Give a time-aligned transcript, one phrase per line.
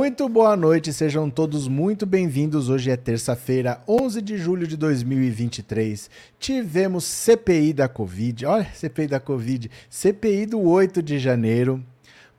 [0.00, 2.70] Muito boa noite, sejam todos muito bem-vindos.
[2.70, 6.08] Hoje é terça-feira, 11 de julho de 2023.
[6.38, 11.84] Tivemos CPI da Covid, olha, CPI da Covid, CPI do 8 de janeiro.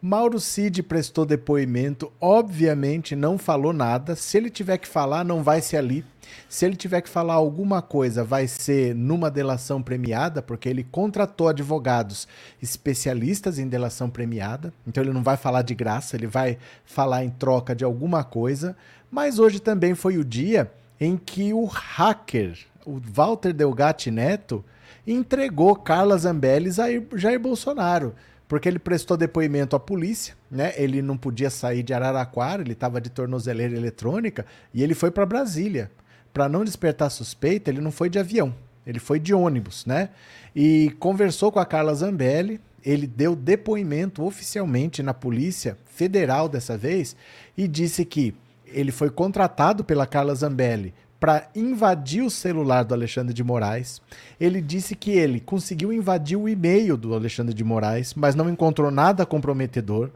[0.03, 4.15] Mauro Cid prestou depoimento, obviamente não falou nada.
[4.15, 6.03] Se ele tiver que falar, não vai ser ali.
[6.49, 11.49] Se ele tiver que falar alguma coisa, vai ser numa delação premiada, porque ele contratou
[11.49, 12.27] advogados
[12.59, 14.73] especialistas em delação premiada.
[14.87, 18.75] Então ele não vai falar de graça, ele vai falar em troca de alguma coisa.
[19.11, 24.65] Mas hoje também foi o dia em que o hacker, o Walter Delgatti Neto,
[25.05, 28.15] entregou Carla Zambelli a Jair Bolsonaro
[28.51, 30.73] porque ele prestou depoimento à polícia, né?
[30.75, 35.25] Ele não podia sair de Araraquara, ele estava de tornozeleira eletrônica e ele foi para
[35.25, 35.89] Brasília.
[36.33, 38.53] Para não despertar suspeita, ele não foi de avião,
[38.85, 40.09] ele foi de ônibus, né?
[40.53, 47.15] E conversou com a Carla Zambelli, ele deu depoimento oficialmente na Polícia Federal dessa vez
[47.55, 48.35] e disse que
[48.65, 54.01] ele foi contratado pela Carla Zambelli para invadir o celular do Alexandre de Moraes.
[54.39, 58.89] Ele disse que ele conseguiu invadir o e-mail do Alexandre de Moraes, mas não encontrou
[58.89, 60.09] nada comprometedor.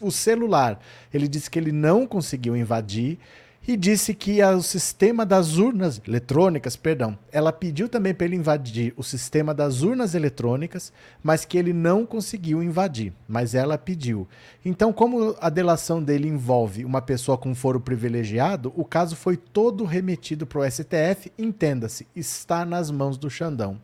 [0.00, 0.80] O celular,
[1.12, 3.18] ele disse que ele não conseguiu invadir
[3.66, 8.92] e disse que o sistema das urnas eletrônicas, perdão, ela pediu também para ele invadir
[8.96, 14.26] o sistema das urnas eletrônicas, mas que ele não conseguiu invadir, mas ela pediu.
[14.64, 19.84] Então, como a delação dele envolve uma pessoa com foro privilegiado, o caso foi todo
[19.84, 23.78] remetido para o STF, entenda-se, está nas mãos do Xandão.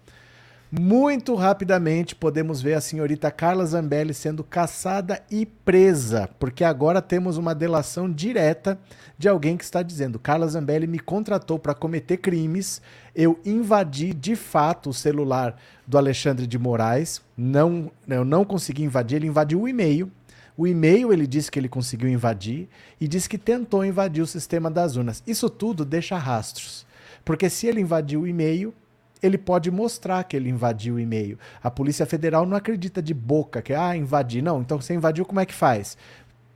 [0.70, 7.38] Muito rapidamente podemos ver a senhorita Carla Zambelli sendo caçada e presa, porque agora temos
[7.38, 8.78] uma delação direta
[9.16, 12.82] de alguém que está dizendo: Carla Zambelli me contratou para cometer crimes,
[13.16, 15.56] eu invadi de fato o celular
[15.86, 20.12] do Alexandre de Moraes, não, eu não consegui invadir, ele invadiu o e-mail.
[20.54, 22.68] O e-mail ele disse que ele conseguiu invadir
[23.00, 25.22] e disse que tentou invadir o sistema das urnas.
[25.26, 26.84] Isso tudo deixa rastros,
[27.24, 28.74] porque se ele invadiu o e-mail,
[29.22, 31.38] ele pode mostrar que ele invadiu o e-mail.
[31.62, 34.42] A Polícia Federal não acredita de boca que, ah, invadi.
[34.42, 35.96] Não, então você invadiu, como é que faz?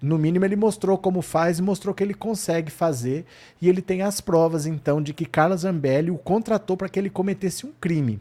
[0.00, 3.24] No mínimo, ele mostrou como faz e mostrou que ele consegue fazer.
[3.60, 7.10] E ele tem as provas, então, de que Carla Zambelli o contratou para que ele
[7.10, 8.20] cometesse um crime.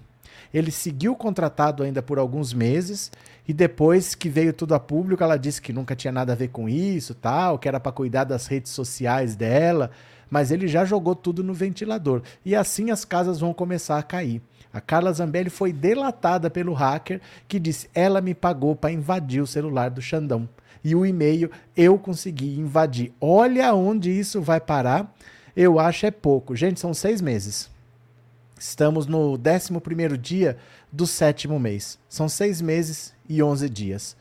[0.54, 3.10] Ele seguiu contratado ainda por alguns meses
[3.48, 6.50] e depois que veio tudo a público, ela disse que nunca tinha nada a ver
[6.50, 9.92] com isso, tal, que era para cuidar das redes sociais dela
[10.32, 12.22] mas ele já jogou tudo no ventilador.
[12.46, 14.42] E assim as casas vão começar a cair.
[14.74, 17.20] A Carla Zambelli foi delatada pelo hacker
[17.50, 20.48] que disse: ela me pagou para invadir o celular do Xandão.
[20.82, 23.12] E o e-mail eu consegui invadir.
[23.20, 25.14] Olha onde isso vai parar.
[25.54, 26.56] Eu acho é pouco.
[26.56, 27.70] Gente, são seis meses.
[28.58, 30.58] Estamos no 11 dia
[30.90, 32.00] do sétimo mês.
[32.08, 34.16] São seis meses e 11 dias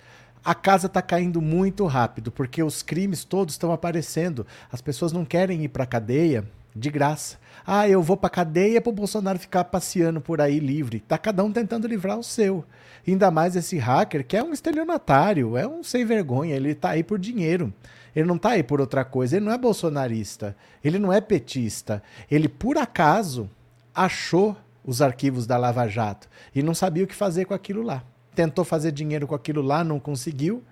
[0.44, 4.46] a casa está caindo muito rápido, porque os crimes todos estão aparecendo.
[4.72, 7.36] As pessoas não querem ir para a cadeia de graça.
[7.66, 11.00] Ah, eu vou para cadeia para o Bolsonaro ficar passeando por aí livre.
[11.00, 12.64] Tá cada um tentando livrar o seu.
[13.06, 17.02] Ainda mais esse hacker, que é um estelionatário, é um sem vergonha, ele está aí
[17.02, 17.72] por dinheiro.
[18.14, 22.02] Ele não está aí por outra coisa, ele não é bolsonarista, ele não é petista.
[22.30, 23.48] Ele, por acaso,
[23.94, 28.02] achou os arquivos da Lava Jato e não sabia o que fazer com aquilo lá
[28.40, 30.64] tentou fazer dinheiro com aquilo lá, não conseguiu,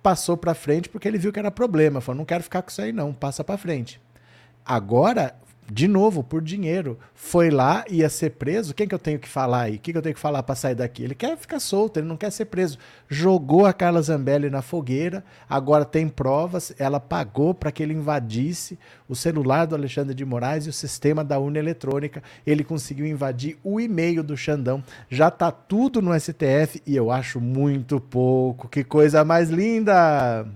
[0.00, 2.80] passou para frente porque ele viu que era problema, falou: "Não quero ficar com isso
[2.80, 4.00] aí não, passa para frente".
[4.64, 5.34] Agora
[5.70, 8.74] de novo, por dinheiro, foi lá, ia ser preso.
[8.74, 9.76] Quem que eu tenho que falar aí?
[9.76, 11.02] O que, que eu tenho que falar para sair daqui?
[11.02, 12.78] Ele quer ficar solto, ele não quer ser preso.
[13.08, 16.72] Jogou a Carla Zambelli na fogueira, agora tem provas.
[16.78, 21.24] Ela pagou para que ele invadisse o celular do Alexandre de Moraes e o sistema
[21.24, 22.22] da urna eletrônica.
[22.46, 24.82] Ele conseguiu invadir o e-mail do Xandão.
[25.10, 28.68] Já tá tudo no STF e eu acho muito pouco.
[28.68, 30.46] Que coisa mais linda!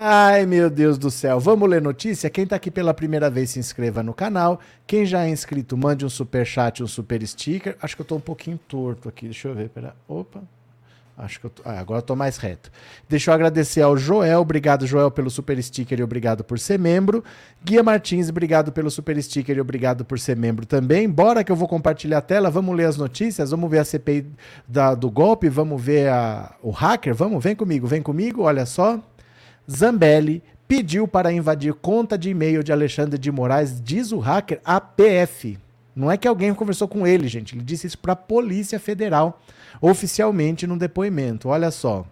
[0.00, 1.40] Ai, meu Deus do céu.
[1.40, 2.30] Vamos ler notícia?
[2.30, 4.60] Quem está aqui pela primeira vez, se inscreva no canal.
[4.86, 7.76] Quem já é inscrito, mande um super chat, um super sticker.
[7.82, 9.24] Acho que eu estou um pouquinho torto aqui.
[9.24, 9.68] Deixa eu ver.
[9.70, 9.96] Pera.
[10.06, 10.40] Opa.
[11.16, 11.62] Acho que eu tô...
[11.64, 12.70] ah, agora tô mais reto.
[13.08, 14.40] Deixa eu agradecer ao Joel.
[14.40, 17.24] Obrigado, Joel, pelo super sticker e obrigado por ser membro.
[17.64, 21.10] Guia Martins, obrigado pelo super sticker e obrigado por ser membro também.
[21.10, 22.52] Bora que eu vou compartilhar a tela.
[22.52, 23.50] Vamos ler as notícias.
[23.50, 24.30] Vamos ver a CPI
[24.68, 25.48] da, do golpe.
[25.48, 27.16] Vamos ver a, o hacker.
[27.16, 28.42] Vamos, vem comigo, vem comigo.
[28.42, 29.02] Olha só.
[29.70, 35.58] Zambelli pediu para invadir conta de e-mail de Alexandre de Moraes, diz o hacker APF.
[35.94, 37.54] Não é que alguém conversou com ele, gente.
[37.56, 39.40] Ele disse isso para a Polícia Federal,
[39.80, 41.48] oficialmente, num depoimento.
[41.48, 42.06] Olha só.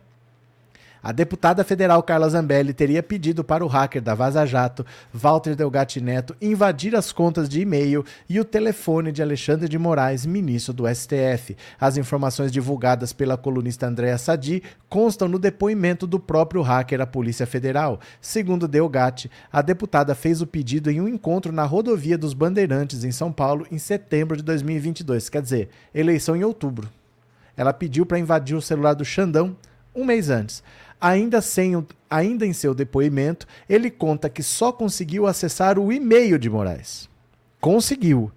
[1.06, 6.00] A deputada federal Carla Zambelli teria pedido para o hacker da Vaza Jato, Walter Delgatti
[6.00, 10.84] Neto, invadir as contas de e-mail e o telefone de Alexandre de Moraes, ministro do
[10.92, 11.56] STF.
[11.80, 17.46] As informações divulgadas pela colunista Andréa Sadi constam no depoimento do próprio hacker à Polícia
[17.46, 18.00] Federal.
[18.20, 23.12] Segundo Delgatti, a deputada fez o pedido em um encontro na rodovia dos Bandeirantes, em
[23.12, 25.28] São Paulo, em setembro de 2022.
[25.28, 26.90] Quer dizer, eleição em outubro.
[27.56, 29.56] Ela pediu para invadir o celular do Xandão
[29.96, 30.62] um mês antes.
[31.00, 36.48] Ainda, sem, ainda em seu depoimento, ele conta que só conseguiu acessar o e-mail de
[36.48, 37.08] Moraes.
[37.60, 38.30] Conseguiu,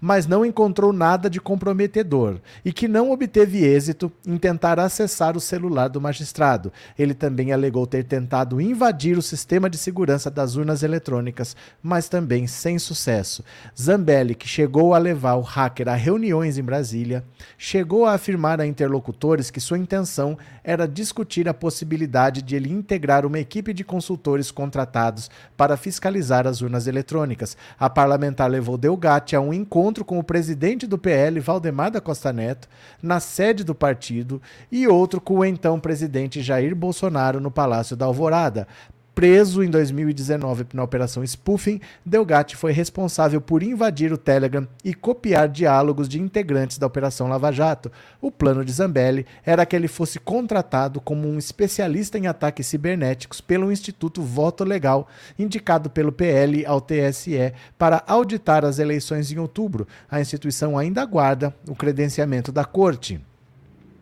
[0.00, 5.40] mas não encontrou nada de comprometedor e que não obteve êxito em tentar acessar o
[5.40, 6.72] celular do magistrado.
[6.98, 12.46] Ele também alegou ter tentado invadir o sistema de segurança das urnas eletrônicas, mas também
[12.46, 13.44] sem sucesso.
[13.78, 17.24] Zambelli, que chegou a levar o hacker a reuniões em Brasília,
[17.58, 23.26] chegou a afirmar a interlocutores que sua intenção era discutir a possibilidade de ele integrar
[23.26, 27.56] uma equipe de consultores contratados para fiscalizar as urnas eletrônicas.
[27.78, 32.00] A parlamentar levou Delgatti a um encontro encontro com o presidente do PL, Valdemar da
[32.00, 32.68] Costa Neto,
[33.02, 34.40] na sede do partido,
[34.70, 38.68] e outro com o então presidente Jair Bolsonaro no Palácio da Alvorada,
[39.14, 45.48] Preso em 2019 na Operação Spoofing, Delgatti foi responsável por invadir o Telegram e copiar
[45.48, 47.90] diálogos de integrantes da Operação Lava Jato.
[48.20, 53.40] O plano de Zambelli era que ele fosse contratado como um especialista em ataques cibernéticos
[53.40, 55.08] pelo Instituto Voto Legal,
[55.38, 59.86] indicado pelo PL ao TSE para auditar as eleições em outubro.
[60.08, 63.20] A instituição ainda aguarda o credenciamento da corte.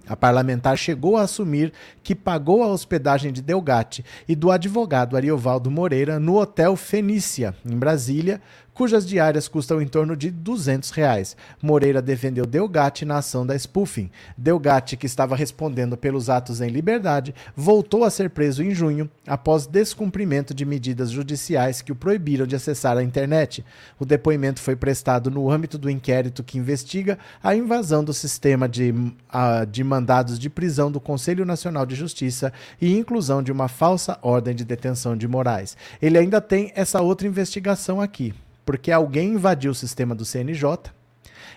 [0.08, 1.72] A parlamentar chegou a assumir
[2.02, 7.76] que pagou a hospedagem de Delgatti e do advogado Ariovaldo Moreira no Hotel Fenícia, em
[7.76, 8.40] Brasília,
[8.78, 11.36] cujas diárias custam em torno de 200 reais.
[11.60, 14.08] Moreira defendeu Delgatti na ação da spoofing.
[14.36, 19.66] Delgatti, que estava respondendo pelos atos em liberdade, voltou a ser preso em junho, após
[19.66, 23.64] descumprimento de medidas judiciais que o proibiram de acessar a internet.
[23.98, 28.92] O depoimento foi prestado no âmbito do inquérito que investiga a invasão do sistema de,
[28.92, 34.16] uh, de mandados de prisão do Conselho Nacional de Justiça e inclusão de uma falsa
[34.22, 35.76] ordem de detenção de Moraes.
[36.00, 38.32] Ele ainda tem essa outra investigação aqui
[38.68, 40.92] porque alguém invadiu o sistema do CNJ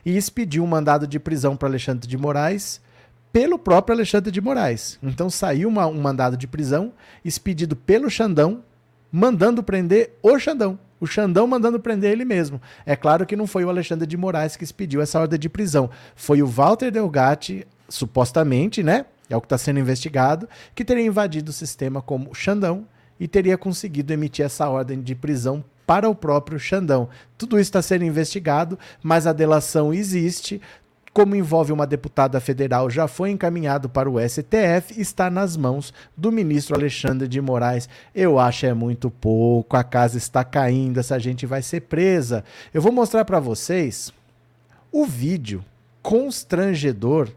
[0.05, 2.79] e expediu um mandado de prisão para Alexandre de Moraes
[3.33, 4.97] pelo próprio Alexandre de Moraes.
[5.03, 6.93] Então saiu uma, um mandado de prisão
[7.25, 8.63] expedido pelo Xandão,
[9.11, 10.79] mandando prender o Xandão.
[11.01, 12.61] O Xandão mandando prender ele mesmo.
[12.85, 15.89] É claro que não foi o Alexandre de Moraes que expediu essa ordem de prisão.
[16.15, 19.05] Foi o Walter Delgatti, supostamente, né?
[19.29, 22.87] É o que está sendo investigado, que teria invadido o sistema como Xandão
[23.19, 25.61] e teria conseguido emitir essa ordem de prisão
[25.91, 27.09] para o próprio Xandão.
[27.37, 30.61] Tudo isso está sendo investigado, mas a delação existe.
[31.11, 36.31] Como envolve uma deputada federal, já foi encaminhado para o STF, está nas mãos do
[36.31, 37.89] ministro Alexandre de Moraes.
[38.15, 42.45] Eu acho é muito pouco, a casa está caindo, essa gente vai ser presa.
[42.73, 44.13] Eu vou mostrar para vocês
[44.93, 45.61] o vídeo
[46.01, 47.27] constrangedor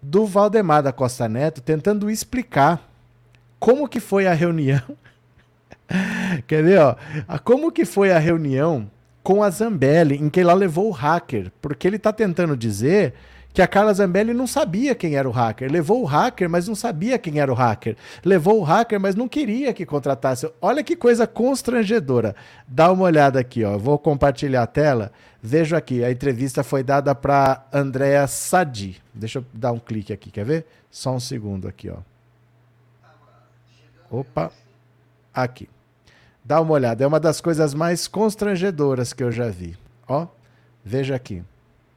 [0.00, 2.90] do Valdemar da Costa Neto tentando explicar
[3.58, 4.80] como que foi a reunião
[6.46, 6.96] Quer ver, ó?
[7.44, 8.90] Como que foi a reunião
[9.22, 11.50] com a Zambelli, em que ela levou o hacker?
[11.60, 13.14] Porque ele está tentando dizer
[13.52, 15.70] que a Carla Zambelli não sabia quem era o hacker.
[15.70, 17.96] Levou o hacker, mas não sabia quem era o hacker.
[18.24, 20.50] Levou o hacker, mas não queria que contratasse.
[20.60, 22.36] Olha que coisa constrangedora.
[22.66, 23.76] Dá uma olhada aqui, ó.
[23.76, 25.12] vou compartilhar a tela.
[25.42, 29.00] Vejo aqui, a entrevista foi dada para Andréa Sadi.
[29.12, 30.66] Deixa eu dar um clique aqui, quer ver?
[30.90, 31.96] Só um segundo aqui, ó.
[34.10, 34.52] Opa,
[35.32, 35.68] aqui.
[36.44, 39.76] Dá uma olhada, é uma das coisas mais constrangedoras que eu já vi.
[40.08, 40.26] Ó,
[40.84, 41.42] veja aqui.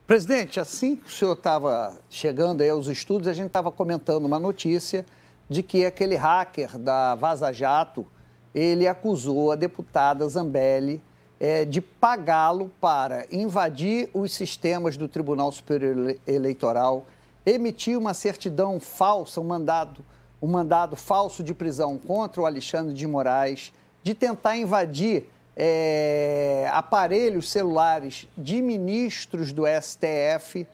[0.06, 4.38] Presidente, assim que o senhor estava chegando aí aos estudos, a gente estava comentando uma
[4.38, 5.06] notícia
[5.50, 8.06] de que aquele hacker da Vaza Jato,
[8.54, 11.02] ele acusou a deputada Zambelli
[11.40, 17.06] é, de pagá-lo para invadir os sistemas do Tribunal Superior Eleitoral,
[17.46, 20.04] emitir uma certidão falsa, um mandado,
[20.42, 27.50] um mandado falso de prisão contra o Alexandre de Moraes, de tentar invadir é, aparelhos
[27.50, 30.68] celulares de ministros do STF.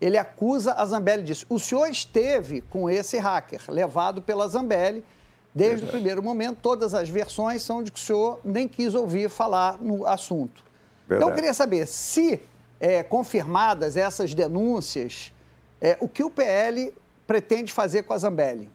[0.00, 1.44] Ele acusa a Zambelli disso.
[1.48, 5.04] O senhor esteve com esse hacker, levado pela Zambelli,
[5.52, 6.58] desde o primeiro momento.
[6.62, 10.62] Todas as versões são de que o senhor nem quis ouvir falar no assunto.
[11.08, 11.16] Verdade.
[11.16, 12.40] Então, eu queria saber se,
[12.78, 15.32] é, confirmadas essas denúncias,
[15.80, 16.94] é, o que o PL
[17.26, 18.70] pretende fazer com a Zambelli?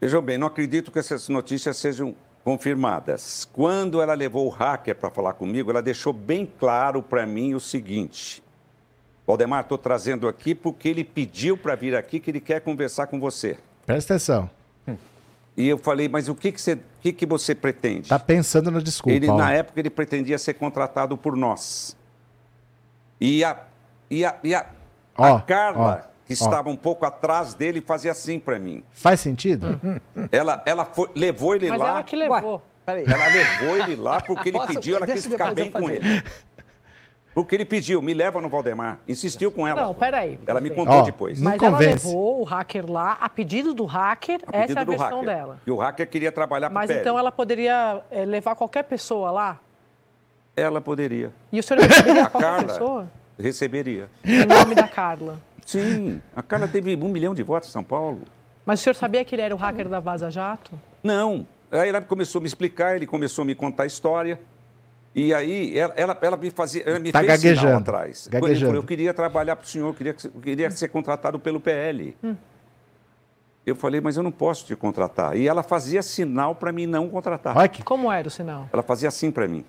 [0.00, 3.46] Vejam bem, não acredito que essas notícias sejam confirmadas.
[3.52, 7.60] Quando ela levou o hacker para falar comigo, ela deixou bem claro para mim o
[7.60, 8.42] seguinte:
[9.26, 13.20] Valdemar, estou trazendo aqui porque ele pediu para vir aqui que ele quer conversar com
[13.20, 13.58] você.
[13.84, 14.48] Presta atenção.
[15.56, 18.08] E eu falei, mas o que, que, você, que, que você pretende?
[18.08, 19.14] Tá pensando na desculpa.
[19.14, 19.36] Ele, ó.
[19.36, 21.94] na época, ele pretendia ser contratado por nós.
[23.20, 23.64] E a,
[24.08, 24.64] e a, e a,
[25.20, 28.82] Ó, a Carla, ó, que estava um pouco atrás dele, fazia assim para mim.
[28.92, 29.80] Faz sentido?
[30.30, 31.88] Ela, ela foi- levou ele Mas lá.
[31.88, 32.54] ela que levou.
[32.54, 33.04] Ué, peraí.
[33.06, 36.22] Ela levou ele lá porque ele Posso- pediu, ela deixa quis ficar bem com ele.
[37.34, 38.98] Porque ele pediu, me leva no Valdemar.
[39.06, 39.82] Insistiu com ela.
[39.82, 40.38] Não, peraí.
[40.46, 41.40] Ela me contou Ó, depois.
[41.40, 42.06] Não Mas ela convence.
[42.06, 45.20] levou o hacker lá, a pedido do hacker, A essa pedido é a do versão
[45.20, 45.24] hacker.
[45.36, 45.60] dela.
[45.64, 49.58] E o hacker queria trabalhar para Mas então ela poderia eh, levar qualquer pessoa lá?
[50.56, 51.32] Ela poderia.
[51.52, 53.10] E o senhor receberia A qualquer Carla pessoa?
[53.38, 54.10] receberia.
[54.24, 55.40] Em nome da Carla.
[55.66, 58.20] Sim, a Carla teve um milhão de votos em São Paulo.
[58.64, 60.72] Mas o senhor sabia que ele era o hacker da Vaza Jato?
[61.02, 61.46] Não.
[61.70, 64.40] Aí ela começou a me explicar, ele começou a me contar a história.
[65.14, 68.28] E aí ela, ela, ela me fazia, ela me Tá fez sinal gaguejando, atrás.
[68.28, 68.66] gaguejando.
[68.66, 71.58] Falou, eu queria trabalhar para o senhor, eu queria, que- eu queria ser contratado pelo
[71.60, 72.16] PL.
[72.22, 72.36] Hum.
[73.66, 75.36] Eu falei, mas eu não posso te contratar.
[75.36, 77.68] E ela fazia sinal para mim não contratar.
[77.68, 77.82] Que...
[77.82, 78.68] Como era o sinal?
[78.72, 79.64] Ela fazia assim para mim.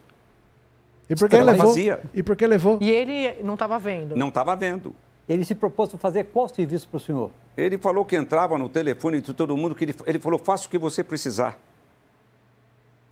[1.10, 1.68] E por que Ela levou?
[1.68, 2.00] fazia.
[2.14, 2.78] E por que levou?
[2.82, 4.16] E ele não estava vendo.
[4.16, 4.96] Não estava vendo.
[5.32, 7.32] Ele se propôs a fazer qual serviço para o senhor?
[7.56, 10.70] Ele falou que entrava no telefone de todo mundo, que ele, ele falou, faça o
[10.70, 11.58] que você precisar.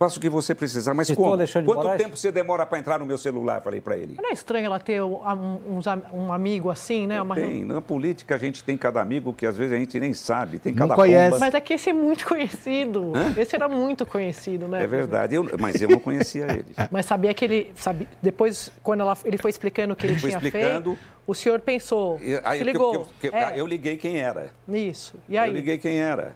[0.02, 0.94] Faça o que você precisar.
[0.94, 1.30] Mas como?
[1.34, 2.02] Alexandre Quanto Moraes?
[2.02, 3.60] tempo você demora para entrar no meu celular?
[3.60, 4.16] Falei para ele.
[4.16, 5.80] Não é estranho ela ter um, um-
[6.14, 7.20] um amigo assim, né?
[7.20, 10.14] Uma- Tem, na política a gente tem cada amigo que às vezes a gente nem
[10.14, 11.24] sabe, tem Não cada conhece.
[11.32, 11.40] pomba.
[11.40, 13.12] Mas é que esse é muito conhecido.
[13.14, 13.34] Hã?
[13.38, 14.82] Esse era muito conhecido, né?
[14.82, 16.64] É verdade, eu- mas eu não conhecia ele.
[16.90, 17.70] Mas sabia que ele.
[17.76, 20.92] Sabe, depois, quando ela- ele foi explicando o que ele Foi tinha explicando.
[20.94, 22.18] feito, o senhor pensou.
[22.44, 23.06] Aí eu- ligou.
[23.20, 24.48] que eu, que- É, eu liguei quem era.
[24.66, 25.18] Isso.
[25.28, 25.52] E Eu aí?
[25.52, 26.34] liguei quem era.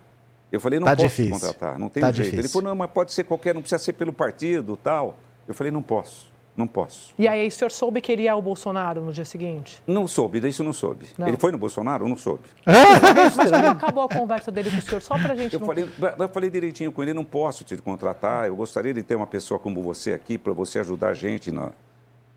[0.55, 1.35] Eu falei, não Tá posso difícil.
[1.35, 2.29] te contratar, não tem Tá jeito.
[2.29, 2.61] Ele difícil.
[2.61, 5.19] falou, não, mas pode ser qualquer, não precisa ser pelo partido tal.
[5.49, 7.13] Eu falei, não posso, não posso.
[7.19, 9.83] E aí o senhor soube que ele ia ao Bolsonaro no dia seguinte?
[9.87, 11.07] Não soube, disso não soube.
[11.19, 11.27] Não.
[11.27, 12.09] Ele foi no Bolsonaro?
[12.09, 12.45] Não soube.
[12.65, 15.03] Mas como acabou a conversa dele com o senhor?
[15.03, 15.67] Só pra gente Eu não.
[15.67, 19.27] falei, eu falei direitinho com ele, não posso te contratar, eu gostaria de ter uma
[19.27, 21.73] pessoa como você aqui para você ajudar a gente, na...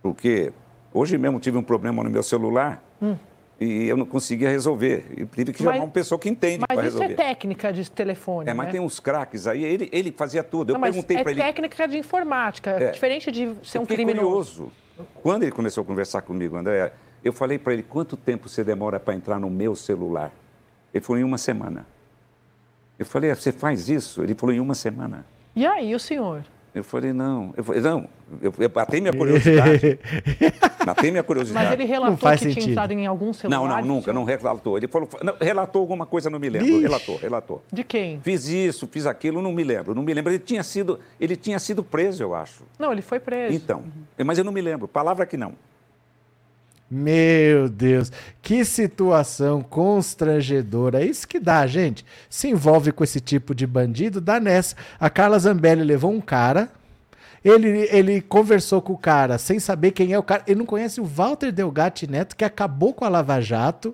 [0.02, 0.52] porque
[0.94, 2.84] hoje mesmo tive um problema no meu celular
[3.60, 5.06] e eu não conseguia resolver.
[5.18, 5.74] E tive que chamar Hum.
[5.76, 7.14] Mas- uma pessoa que entende para Mas isso resolver.
[7.22, 8.50] é técnica de telefone.
[8.50, 8.72] É, mas né?
[8.74, 10.70] tem uns craques aí, ele, ele fazia tudo.
[10.70, 11.42] Eu Não, mas perguntei é para ele.
[11.42, 12.70] técnica de informática.
[12.72, 12.92] É.
[12.92, 14.22] Diferente de ser eu um criminoso.
[14.64, 14.72] curioso.
[15.22, 16.92] Quando ele começou a conversar comigo, André,
[17.24, 20.32] eu falei para ele, quanto tempo você demora para entrar no meu celular?
[20.94, 21.86] Ele falou, em uma semana.
[22.98, 24.24] Eu falei, "Ah, você faz isso?
[24.24, 25.26] Ele falou, em uma semana.
[25.56, 26.44] E aí, o senhor?
[26.78, 27.54] Eu falei, não.
[27.58, 28.08] Eu falei, não,
[28.42, 30.00] eu, eu batei minha curiosidade.
[30.86, 31.66] Matei minha curiosidade.
[31.66, 32.62] Mas ele relatou faz que sentido.
[32.62, 33.60] tinha entrado em algum celular?
[33.60, 34.78] Não, não, nunca, não relatou.
[34.78, 36.68] Ele falou, não, relatou alguma coisa, não me lembro.
[36.68, 36.82] Ixi.
[36.82, 37.64] Relatou, relatou.
[37.74, 38.22] De quem?
[38.22, 40.32] Fiz isso, fiz aquilo, não me lembro, não me lembro.
[40.32, 42.64] Ele tinha sido, ele tinha sido preso, eu acho.
[42.80, 43.54] Não, ele foi preso.
[43.54, 43.84] Então,
[44.26, 44.88] mas eu não me lembro.
[44.88, 45.54] Palavra que não.
[46.90, 51.04] Meu Deus, que situação constrangedora.
[51.04, 52.06] Isso que dá, gente.
[52.30, 54.76] Se envolve com esse tipo de bandido, dá nessa.
[54.98, 56.72] A Carla Zambelli levou um cara,
[57.44, 60.44] ele, ele conversou com o cara sem saber quem é o cara.
[60.48, 63.94] Ele não conhece o Walter Delgatti Neto, que acabou com a Lava Jato,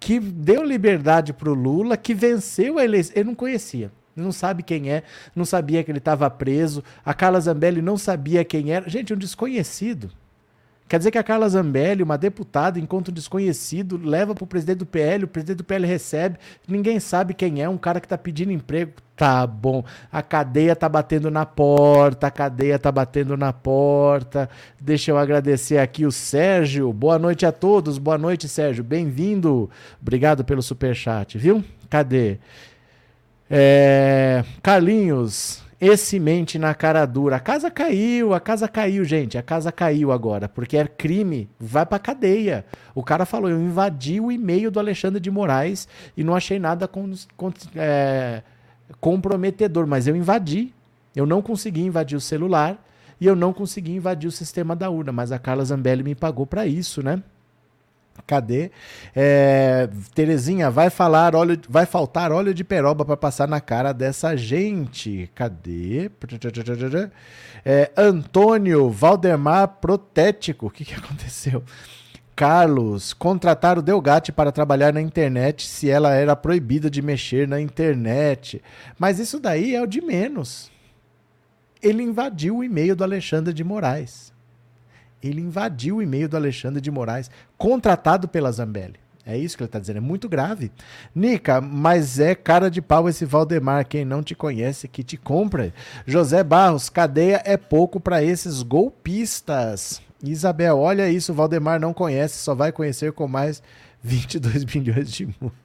[0.00, 3.12] que deu liberdade pro Lula, que venceu a eleição.
[3.14, 3.92] Ele não conhecia.
[4.16, 5.02] Não sabe quem é,
[5.34, 6.82] não sabia que ele estava preso.
[7.04, 8.88] A Carla Zambelli não sabia quem era.
[8.88, 10.10] Gente, um desconhecido.
[10.88, 14.78] Quer dizer que a Carla Zambelli, uma deputada, encontra um desconhecido, leva para o presidente
[14.78, 16.38] do PL, o presidente do PL recebe,
[16.68, 18.92] ninguém sabe quem é, um cara que está pedindo emprego.
[19.16, 24.48] Tá bom, a cadeia tá batendo na porta, a cadeia tá batendo na porta.
[24.78, 26.92] Deixa eu agradecer aqui o Sérgio.
[26.92, 28.84] Boa noite a todos, boa noite, Sérgio.
[28.84, 29.70] Bem-vindo.
[30.00, 31.64] Obrigado pelo superchat, viu?
[31.88, 32.38] Cadê?
[33.50, 37.36] É, Carlinhos, esse mente na cara dura.
[37.36, 39.36] A casa caiu, a casa caiu, gente.
[39.36, 42.64] A casa caiu agora, porque é crime, vai pra cadeia.
[42.94, 46.88] O cara falou: eu invadi o e-mail do Alexandre de Moraes e não achei nada
[46.88, 48.42] com, com- é,
[49.00, 50.72] comprometedor, mas eu invadi.
[51.14, 52.82] Eu não consegui invadir o celular
[53.20, 56.46] e eu não consegui invadir o sistema da urna, mas a Carla Zambelli me pagou
[56.46, 57.22] pra isso, né?
[58.26, 58.70] Cadê?
[59.14, 64.36] É, Terezinha, vai falar óleo, vai faltar óleo de peroba para passar na cara dessa
[64.36, 65.30] gente.
[65.34, 66.10] Cadê?
[67.64, 70.66] É, Antônio Valdemar Protético.
[70.66, 71.62] O que, que aconteceu?
[72.34, 77.60] Carlos, contratar o Delgatti para trabalhar na internet se ela era proibida de mexer na
[77.60, 78.62] internet.
[78.98, 80.70] Mas isso daí é o de menos.
[81.82, 84.35] Ele invadiu o e-mail do Alexandre de Moraes
[85.26, 88.96] ele invadiu o e-mail do Alexandre de Moraes, contratado pela Zambelli.
[89.24, 90.70] É isso que ele está dizendo, é muito grave.
[91.12, 95.72] Nica, mas é cara de pau esse Valdemar, quem não te conhece que te compra.
[96.06, 100.00] José Barros, cadeia é pouco para esses golpistas.
[100.22, 103.60] Isabel, olha isso, Valdemar não conhece, só vai conhecer com mais
[104.00, 105.56] 22 milhões de multa.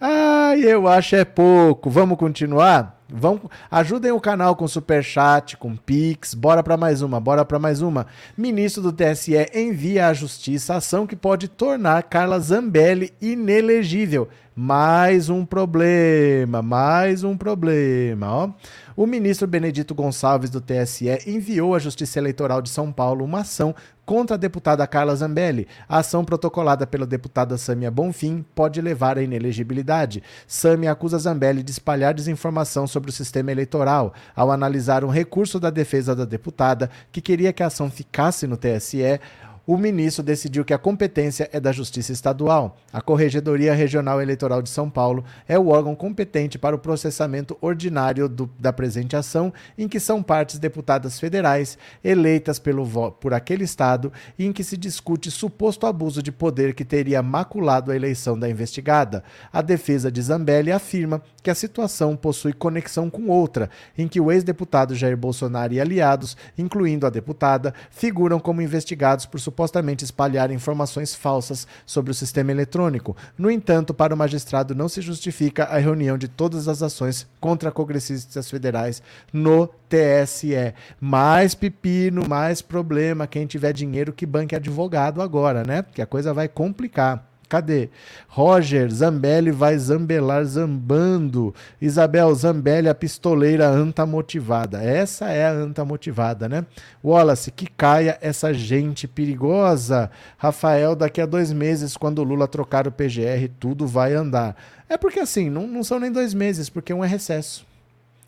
[0.00, 1.90] Ah, Ai, eu acho é pouco.
[1.90, 2.97] Vamos continuar?
[3.10, 6.34] Vão, ajudem o canal com super chat, com pix.
[6.34, 8.06] Bora para mais uma, bora para mais uma.
[8.36, 14.28] Ministro do TSE envia à justiça ação que pode tornar Carla Zambelli inelegível.
[14.54, 18.50] Mais um problema, mais um problema, ó.
[18.98, 23.72] O ministro Benedito Gonçalves do TSE enviou à Justiça Eleitoral de São Paulo uma ação
[24.04, 25.68] contra a deputada Carla Zambelli.
[25.88, 30.20] A ação protocolada pela deputada Sâmia Bonfim pode levar à inelegibilidade.
[30.48, 35.70] Sâmia acusa Zambelli de espalhar desinformação sobre o sistema eleitoral ao analisar um recurso da
[35.70, 39.20] defesa da deputada que queria que a ação ficasse no TSE
[39.68, 42.78] o ministro decidiu que a competência é da Justiça Estadual.
[42.90, 48.30] A Corregedoria Regional Eleitoral de São Paulo é o órgão competente para o processamento ordinário
[48.30, 54.10] do, da presente ação, em que são partes deputadas federais eleitas pelo, por aquele Estado
[54.38, 58.48] e em que se discute suposto abuso de poder que teria maculado a eleição da
[58.48, 59.22] investigada.
[59.52, 64.32] A defesa de Zambelli afirma que a situação possui conexão com outra, em que o
[64.32, 71.16] ex-deputado Jair Bolsonaro e aliados, incluindo a deputada, figuram como investigados por supostamente espalhar informações
[71.16, 73.16] falsas sobre o sistema eletrônico.
[73.36, 77.72] No entanto, para o magistrado não se justifica a reunião de todas as ações contra
[77.72, 80.74] congressistas federais no TSE.
[81.00, 83.26] Mais pepino, mais problema.
[83.26, 85.82] Quem tiver dinheiro que banque advogado agora, né?
[85.82, 87.26] Porque a coisa vai complicar.
[87.48, 87.88] Cadê?
[88.28, 91.54] Roger, Zambelli vai zambelar zambando.
[91.80, 94.82] Isabel, Zambelli, a pistoleira anta motivada.
[94.82, 96.66] Essa é a anta motivada, né?
[97.02, 100.10] Wallace, que caia essa gente perigosa.
[100.36, 104.54] Rafael, daqui a dois meses, quando o Lula trocar o PGR, tudo vai andar.
[104.86, 107.66] É porque assim, não, não são nem dois meses, porque um é recesso.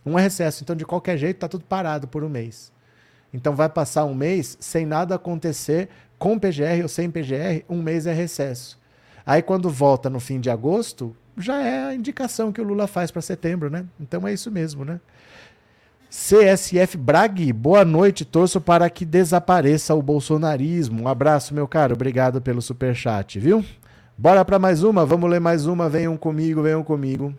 [0.05, 2.73] Um é recesso, então de qualquer jeito tá tudo parado por um mês.
[3.35, 8.07] Então vai passar um mês sem nada acontecer com PGR ou sem PGR, um mês
[8.07, 8.80] é recesso.
[9.31, 13.13] Aí quando volta no fim de agosto, já é a indicação que o Lula faz
[13.13, 13.85] para setembro, né?
[14.01, 14.99] Então é isso mesmo, né?
[16.11, 21.05] CSF Bragui, boa noite, torço para que desapareça o bolsonarismo.
[21.05, 23.65] Um abraço, meu caro, obrigado pelo super chat, viu?
[24.19, 27.33] Bora para mais uma, vamos ler mais uma, venham comigo, venham comigo.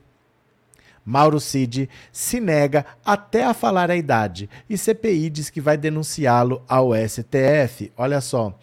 [1.04, 6.64] Mauro Cid se nega até a falar a idade e CPI diz que vai denunciá-lo
[6.70, 7.92] ao STF.
[7.98, 8.58] Olha só.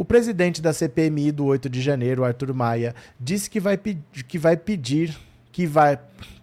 [0.00, 4.56] O presidente da CPMI do 8 de janeiro, Arthur Maia, disse que vai, que vai
[4.56, 5.14] pedir,
[5.52, 5.98] que vai,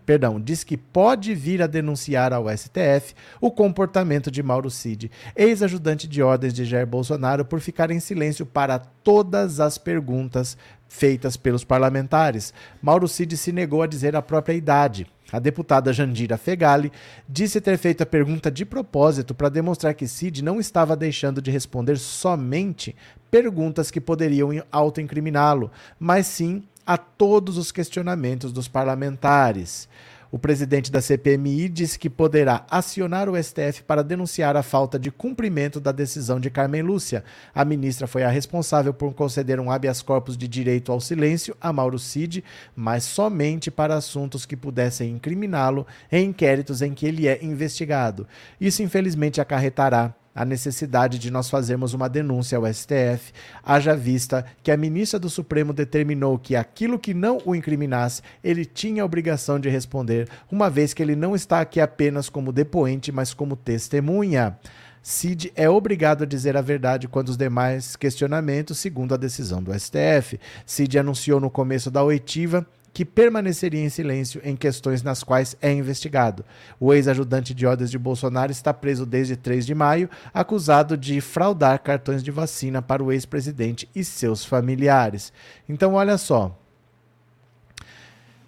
[0.06, 6.08] perdão, diz que pode vir a denunciar ao STF o comportamento de Mauro Cid, ex-ajudante
[6.08, 10.56] de ordens de Jair Bolsonaro, por ficar em silêncio para todas as perguntas
[10.88, 12.54] feitas pelos parlamentares.
[12.80, 15.08] Mauro Cid se negou a dizer a própria idade.
[15.32, 16.92] A deputada Jandira Fegali
[17.28, 21.52] disse ter feito a pergunta de propósito para demonstrar que Cid não estava deixando de
[21.52, 22.96] responder somente
[23.30, 29.90] perguntas que poderiam autoincriminá-lo, mas sim a todos os questionamentos dos parlamentares.
[30.32, 35.10] O presidente da CPMI disse que poderá acionar o STF para denunciar a falta de
[35.10, 37.24] cumprimento da decisão de Carmen Lúcia.
[37.56, 41.72] A ministra foi a responsável por conceder um habeas corpus de direito ao silêncio a
[41.72, 42.44] Mauro Cid,
[42.76, 48.28] mas somente para assuntos que pudessem incriminá-lo em inquéritos em que ele é investigado.
[48.60, 54.70] Isso, infelizmente, acarretará a necessidade de nós fazermos uma denúncia ao STF, haja vista que
[54.70, 59.60] a ministra do Supremo determinou que aquilo que não o incriminasse, ele tinha a obrigação
[59.60, 64.56] de responder, uma vez que ele não está aqui apenas como depoente, mas como testemunha.
[65.02, 69.74] Cid é obrigado a dizer a verdade quando os demais questionamentos, segundo a decisão do
[69.74, 70.40] STF.
[70.68, 72.64] Cid anunciou no começo da oitiva
[72.98, 76.44] que permaneceria em silêncio em questões nas quais é investigado.
[76.80, 81.80] O ex-ajudante de ordens de Bolsonaro está preso desde 3 de maio, acusado de fraudar
[81.84, 85.32] cartões de vacina para o ex-presidente e seus familiares.
[85.70, 86.58] Então, olha só.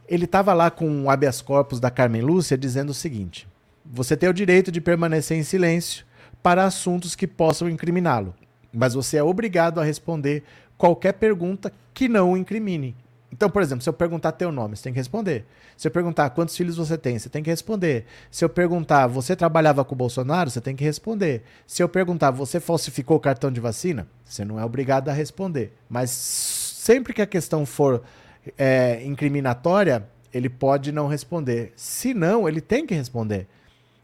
[0.08, 3.48] Ele estava lá com o habeas corpus da Carmen Lúcia dizendo o seguinte:
[3.86, 6.08] você tem o direito de permanecer em silêncio
[6.42, 8.34] para assuntos que possam incriminá-lo,
[8.74, 10.44] mas você é obrigado a responder
[10.76, 12.96] qualquer pergunta que não o incrimine.
[13.32, 15.46] Então, por exemplo, se eu perguntar teu nome, você tem que responder.
[15.78, 18.06] Se eu perguntar quantos filhos você tem, você tem que responder.
[18.32, 21.44] Se eu perguntar você trabalhava com o Bolsonaro, você tem que responder.
[21.68, 25.74] Se eu perguntar você falsificou o cartão de vacina, você não é obrigado a responder.
[25.88, 28.02] Mas sempre que a questão for
[28.58, 31.72] é, incriminatória, ele pode não responder.
[31.76, 33.48] Se não, ele tem que responder.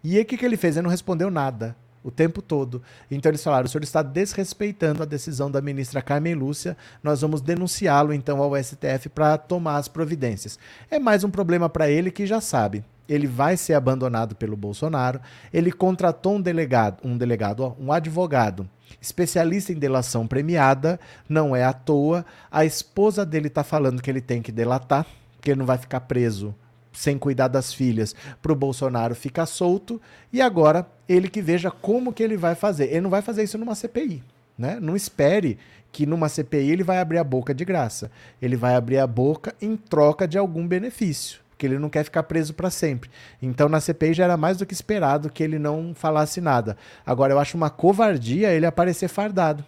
[0.03, 0.75] E aí o que, que ele fez?
[0.75, 1.75] Ele não respondeu nada
[2.05, 2.81] o tempo todo.
[3.09, 7.41] Então eles falaram: o senhor está desrespeitando a decisão da ministra Carmen Lúcia, nós vamos
[7.41, 10.59] denunciá-lo então ao STF para tomar as providências.
[10.89, 12.85] É mais um problema para ele que já sabe.
[13.09, 15.19] Ele vai ser abandonado pelo Bolsonaro.
[15.53, 18.69] Ele contratou um delegado, um delegado, um advogado
[19.01, 22.25] especialista em delação premiada, não é à toa.
[22.49, 25.05] A esposa dele está falando que ele tem que delatar,
[25.41, 26.55] que ele não vai ficar preso
[26.95, 32.13] sem cuidar das filhas, para o Bolsonaro ficar solto, e agora ele que veja como
[32.13, 32.85] que ele vai fazer.
[32.85, 34.23] Ele não vai fazer isso numa CPI.
[34.57, 34.79] Né?
[34.79, 35.57] Não espere
[35.91, 38.11] que numa CPI ele vai abrir a boca de graça.
[38.41, 42.23] Ele vai abrir a boca em troca de algum benefício, porque ele não quer ficar
[42.23, 43.09] preso para sempre.
[43.41, 46.77] Então na CPI já era mais do que esperado que ele não falasse nada.
[47.05, 49.63] Agora eu acho uma covardia ele aparecer fardado.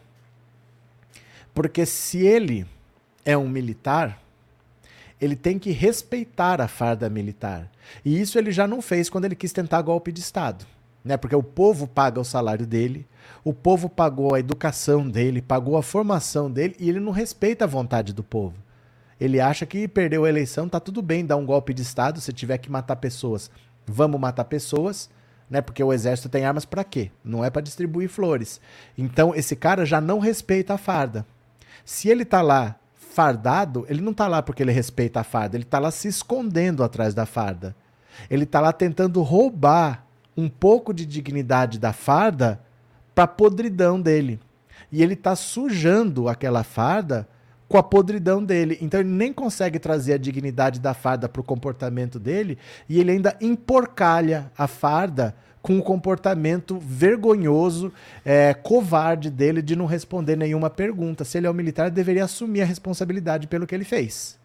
[1.53, 2.67] Porque se ele
[3.25, 4.21] é um militar,
[5.19, 7.71] ele tem que respeitar a farda militar.
[8.03, 10.65] E isso ele já não fez quando ele quis tentar golpe de Estado.
[11.07, 11.15] Né?
[11.15, 13.07] Porque o povo paga o salário dele,
[13.41, 17.67] o povo pagou a educação dele, pagou a formação dele e ele não respeita a
[17.67, 18.57] vontade do povo.
[19.17, 22.33] Ele acha que perdeu a eleição, tá tudo bem dar um golpe de Estado, se
[22.33, 23.49] tiver que matar pessoas,
[23.85, 25.09] vamos matar pessoas,
[25.49, 25.61] né?
[25.61, 27.09] Porque o exército tem armas para quê?
[27.23, 28.59] Não é para distribuir flores.
[28.97, 31.25] Então esse cara já não respeita a farda.
[31.85, 35.63] Se ele tá lá fardado, ele não está lá porque ele respeita a farda, ele
[35.63, 37.73] está lá se escondendo atrás da farda.
[38.29, 40.06] Ele está lá tentando roubar
[40.37, 42.61] um pouco de dignidade da farda
[43.15, 44.39] para a podridão dele.
[44.91, 47.27] E ele está sujando aquela farda
[47.67, 48.77] com a podridão dele.
[48.79, 53.11] Então ele nem consegue trazer a dignidade da farda para o comportamento dele e ele
[53.11, 57.91] ainda emporcalha a farda com o comportamento vergonhoso,
[58.23, 61.25] é, covarde dele de não responder nenhuma pergunta.
[61.25, 64.39] Se ele é um militar, deveria assumir a responsabilidade pelo que ele fez.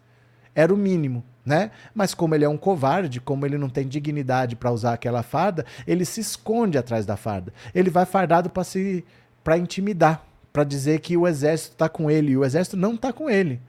[0.53, 1.71] Era o mínimo, né?
[1.93, 5.65] Mas como ele é um covarde, como ele não tem dignidade para usar aquela farda,
[5.85, 7.53] ele se esconde atrás da farda.
[7.73, 9.03] Ele vai fardado para se
[9.43, 13.11] para intimidar, para dizer que o exército está com ele e o exército não está
[13.11, 13.59] com ele.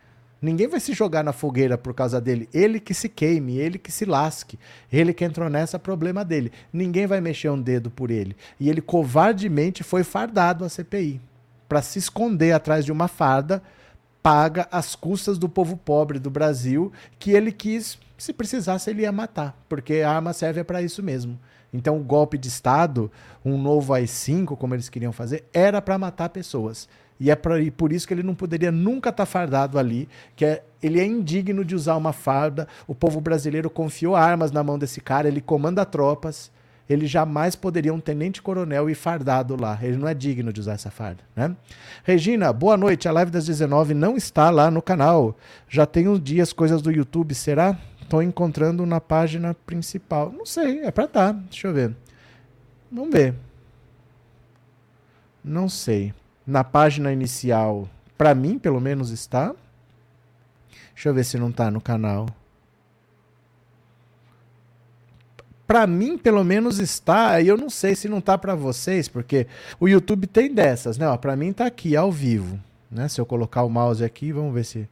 [0.41, 2.49] Ninguém vai se jogar na fogueira por causa dele.
[2.53, 4.59] Ele que se queime, ele que se lasque.
[4.93, 6.53] Ele que entrou nessa, problema dele.
[6.71, 8.37] Ninguém vai mexer um dedo por ele.
[8.61, 11.19] E ele covardemente foi fardado à CPI
[11.67, 13.63] para se esconder atrás de uma farda
[14.25, 19.13] paga às custas do povo pobre do Brasil, que ele quis, se precisasse, ele ia
[19.13, 21.39] matar, porque a arma serve para isso mesmo.
[21.71, 23.13] Então, o golpe de Estado,
[23.45, 26.89] um novo AI-5, como eles queriam fazer, era para matar pessoas.
[27.21, 30.09] E é pra, e por isso que ele não poderia nunca estar tá fardado ali,
[30.35, 32.67] que é, ele é indigno de usar uma farda.
[32.87, 36.51] O povo brasileiro confiou armas na mão desse cara, ele comanda tropas.
[36.89, 39.79] Ele jamais poderia um tenente-coronel ir fardado lá.
[39.83, 41.57] Ele não é digno de usar essa farda, né?
[42.03, 43.09] Regina, boa noite.
[43.09, 45.37] A live das 19 não está lá no canal.
[45.69, 47.79] Já tem uns dias coisas do YouTube, será?
[48.03, 50.31] Estou encontrando na página principal.
[50.31, 51.33] Não sei, é para estar.
[51.33, 51.41] Tá.
[51.51, 51.97] Deixa eu ver.
[52.93, 53.35] Vamos ver.
[55.43, 56.13] Não sei
[56.47, 59.55] na página inicial, para mim pelo menos está.
[60.95, 62.27] Deixa eu ver se não está no canal.
[65.67, 69.47] Para mim, pelo menos está, e eu não sei se não está para vocês, porque
[69.81, 71.17] o YouTube tem dessas, né?
[71.17, 73.09] Para mim está aqui ao vivo, né?
[73.09, 74.89] Se eu colocar o mouse aqui, vamos ver se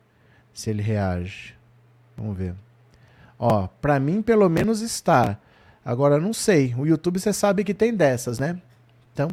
[0.54, 1.54] se ele reage.
[2.16, 2.54] Vamos ver.
[3.38, 5.38] Ó, para mim pelo menos está.
[5.85, 6.74] Agora não sei.
[6.76, 8.61] O YouTube você sabe que tem dessas, né?
[9.12, 9.28] Então,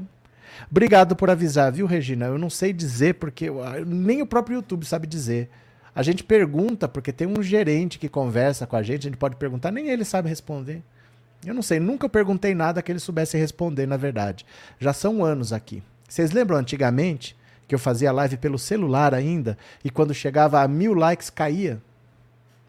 [0.69, 2.25] Obrigado por avisar, viu, Regina?
[2.25, 3.47] Eu não sei dizer porque
[3.86, 5.49] nem o próprio YouTube sabe dizer.
[5.93, 9.36] A gente pergunta porque tem um gerente que conversa com a gente, a gente pode
[9.36, 10.82] perguntar, nem ele sabe responder.
[11.45, 14.45] Eu não sei, nunca perguntei nada que ele soubesse responder, na verdade.
[14.80, 15.82] Já são anos aqui.
[16.08, 17.36] Vocês lembram antigamente
[17.67, 21.82] que eu fazia live pelo celular ainda e quando chegava a mil likes caía?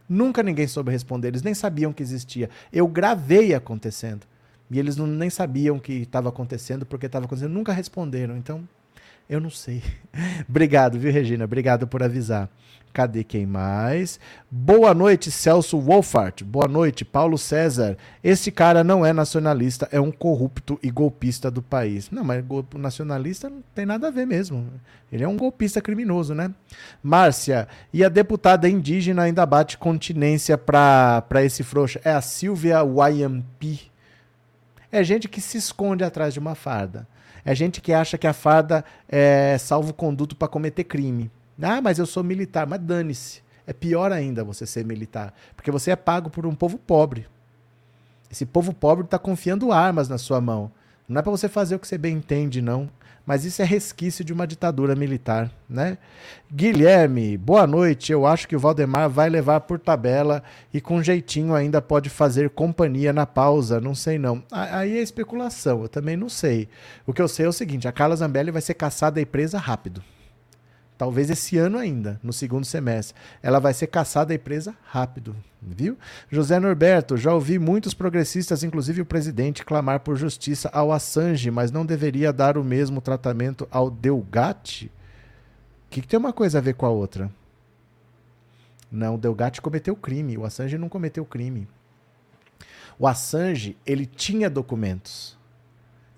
[0.09, 2.51] Nunca ninguém soube responder, eles nem sabiam que existia.
[2.73, 4.27] Eu gravei acontecendo.
[4.71, 8.37] E eles não, nem sabiam que estava acontecendo, porque estava acontecendo, nunca responderam.
[8.37, 8.69] Então,
[9.31, 9.81] eu não sei.
[10.49, 11.45] Obrigado, viu, Regina?
[11.45, 12.51] Obrigado por avisar.
[12.93, 14.19] Cadê quem mais?
[14.51, 16.43] Boa noite, Celso Wolfart.
[16.43, 17.97] Boa noite, Paulo César.
[18.25, 22.11] Esse cara não é nacionalista, é um corrupto e golpista do país.
[22.11, 24.67] Não, mas nacionalista não tem nada a ver mesmo.
[25.13, 26.53] Ele é um golpista criminoso, né?
[27.01, 32.01] Márcia, e a deputada indígena ainda bate continência para esse frouxo.
[32.05, 33.89] É a Silvia Wayampi.
[34.91, 37.07] É gente que se esconde atrás de uma farda.
[37.45, 41.31] É gente que acha que a farda é salvo-conduto para cometer crime.
[41.61, 42.67] Ah, mas eu sou militar.
[42.67, 43.43] Mas dane-se.
[43.67, 45.35] É pior ainda você ser militar.
[45.55, 47.27] Porque você é pago por um povo pobre.
[48.31, 50.71] Esse povo pobre está confiando armas na sua mão.
[51.09, 52.89] Não é para você fazer o que você bem entende, não
[53.31, 55.99] mas isso é resquício de uma ditadura militar, né?
[56.53, 58.11] Guilherme, boa noite.
[58.11, 60.43] Eu acho que o Valdemar vai levar por tabela
[60.75, 64.43] e com jeitinho ainda pode fazer companhia na pausa, não sei não.
[64.51, 66.69] Aí é especulação, eu também não sei.
[67.07, 69.61] O que eu sei é o seguinte, a Carla Zambelli vai ser caçada e presa
[69.61, 70.03] rápido.
[71.01, 73.19] Talvez esse ano ainda, no segundo semestre.
[73.43, 75.97] Ela vai ser caçada e presa rápido, viu?
[76.31, 81.71] José Norberto, já ouvi muitos progressistas, inclusive o presidente, clamar por justiça ao Assange, mas
[81.71, 84.93] não deveria dar o mesmo tratamento ao Delgatti?
[85.87, 87.31] O que, que tem uma coisa a ver com a outra?
[88.93, 91.67] Não, o Delgatti cometeu crime, o Assange não cometeu crime.
[92.99, 95.35] O Assange, ele tinha documentos.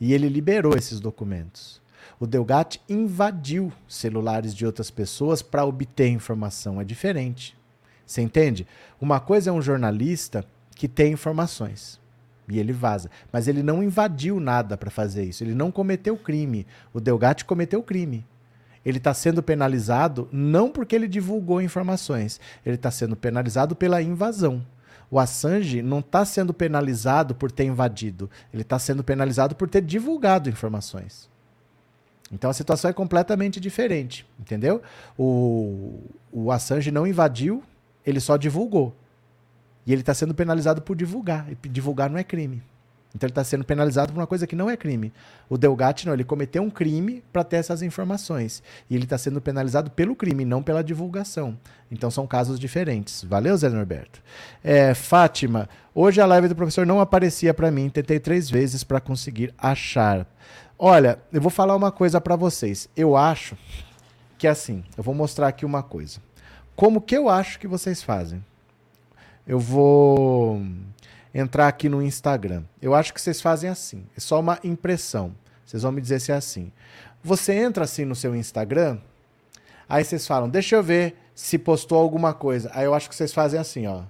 [0.01, 1.82] E ele liberou esses documentos.
[2.23, 6.81] O Delgatti invadiu celulares de outras pessoas para obter informação.
[6.81, 7.59] É diferente.
[8.07, 8.65] Você entende?
[9.01, 10.45] Uma coisa é um jornalista
[10.77, 11.99] que tem informações
[12.49, 15.43] e ele vaza, mas ele não invadiu nada para fazer isso.
[15.43, 16.65] Ele não cometeu crime.
[16.95, 18.25] O Delgatti cometeu crime.
[18.87, 24.65] Ele está sendo penalizado não porque ele divulgou informações, ele está sendo penalizado pela invasão.
[25.11, 29.83] O Assange não está sendo penalizado por ter invadido, ele está sendo penalizado por ter
[29.83, 31.32] divulgado informações.
[32.33, 34.81] Então a situação é completamente diferente, entendeu?
[35.19, 36.01] O,
[36.33, 37.63] o Assange não invadiu,
[38.07, 38.95] ele só divulgou.
[39.87, 41.47] E ele está sendo penalizado por divulgar.
[41.51, 42.63] E divulgar não é crime.
[43.15, 45.13] Então ele está sendo penalizado por uma coisa que não é crime.
[45.49, 48.63] O Delgatti não, ele cometeu um crime para ter essas informações.
[48.89, 51.59] E ele está sendo penalizado pelo crime, não pela divulgação.
[51.91, 53.23] Então são casos diferentes.
[53.25, 54.23] Valeu, Zé Norberto.
[54.65, 57.91] É, Fátima, hoje a live do professor não aparecia para mim.
[57.91, 60.27] Tentei três vezes para conseguir achar.
[60.85, 62.89] Olha, eu vou falar uma coisa para vocês.
[62.97, 63.57] Eu acho
[64.37, 66.19] que assim, eu vou mostrar aqui uma coisa.
[66.75, 68.45] Como que eu acho que vocês fazem?
[69.47, 70.61] Eu vou
[71.33, 72.65] entrar aqui no Instagram.
[72.83, 74.05] Eu acho que vocês fazem assim.
[74.17, 75.33] É só uma impressão.
[75.65, 76.73] Vocês vão me dizer se é assim.
[77.23, 78.99] Você entra assim no seu Instagram,
[79.89, 82.69] aí vocês falam, deixa eu ver se postou alguma coisa.
[82.75, 84.03] Aí eu acho que vocês fazem assim, ó.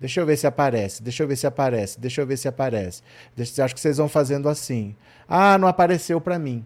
[0.00, 3.02] Deixa eu ver se aparece, deixa eu ver se aparece, deixa eu ver se aparece.
[3.36, 4.96] Deixa, acho que vocês vão fazendo assim.
[5.28, 6.64] Ah, não apareceu para mim.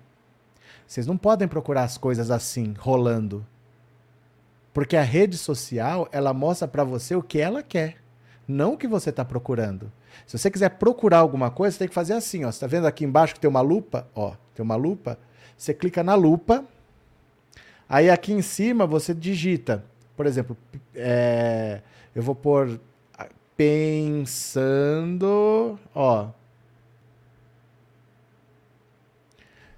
[0.87, 3.45] Vocês não podem procurar as coisas assim, rolando.
[4.73, 8.05] Porque a rede social, ela mostra para você o que ela quer
[8.47, 9.91] não o que você está procurando.
[10.27, 12.51] Se você quiser procurar alguma coisa, você tem que fazer assim, ó.
[12.51, 14.07] Você está vendo aqui embaixo que tem uma lupa?
[14.15, 15.19] Ó, tem uma lupa.
[15.57, 16.65] Você clica na lupa.
[17.89, 19.85] Aí aqui em cima você digita,
[20.17, 20.57] por exemplo,
[20.95, 21.83] é,
[22.15, 22.81] eu vou pôr
[23.57, 25.29] pensando,
[25.95, 26.29] ó.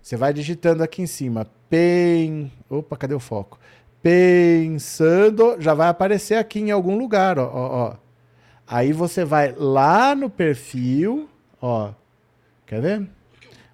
[0.02, 3.58] Você vai digitando aqui em cima, pen, opa, cadê o foco?
[4.02, 7.96] Pensando, já vai aparecer aqui em algum lugar, ó, ó, ó.
[8.66, 11.28] Aí você vai lá no perfil,
[11.60, 11.92] ó.
[12.66, 13.08] Quer ver?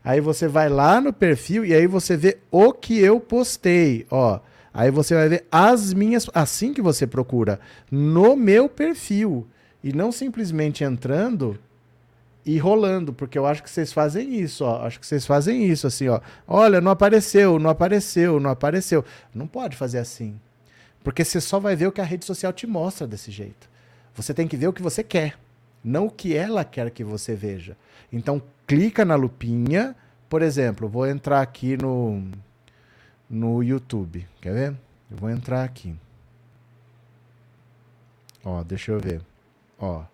[0.04, 4.40] Aí você vai lá no perfil e aí você vê o que eu postei, ó.
[4.74, 7.60] Aí você vai ver as minhas, assim que você procura,
[7.90, 9.46] no meu perfil
[9.82, 11.58] e não simplesmente entrando
[12.44, 14.84] e rolando, porque eu acho que vocês fazem isso, ó.
[14.84, 16.20] Acho que vocês fazem isso assim, ó.
[16.46, 19.04] Olha, não apareceu, não apareceu, não apareceu.
[19.34, 20.38] Não pode fazer assim.
[21.04, 23.70] Porque você só vai ver o que a rede social te mostra desse jeito.
[24.14, 25.38] Você tem que ver o que você quer,
[25.82, 27.76] não o que ela quer que você veja.
[28.12, 29.96] Então, clica na lupinha.
[30.28, 32.24] Por exemplo, vou entrar aqui no,
[33.28, 34.26] no YouTube.
[34.40, 34.76] Quer ver?
[35.10, 35.94] Eu vou entrar aqui.
[38.44, 39.20] Ó, deixa eu ver.
[39.82, 40.04] Ó,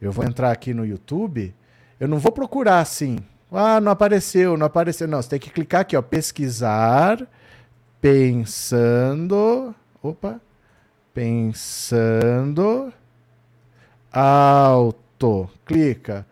[0.00, 1.54] eu vou entrar aqui no YouTube.
[2.00, 3.18] Eu não vou procurar assim.
[3.52, 5.06] Ah, não apareceu, não apareceu.
[5.06, 6.00] Não, você tem que clicar aqui, ó.
[6.00, 7.28] Pesquisar,
[8.00, 9.74] pensando.
[10.02, 10.40] Opa.
[11.12, 12.92] Pensando
[14.16, 15.50] alto.
[15.66, 16.26] Clica.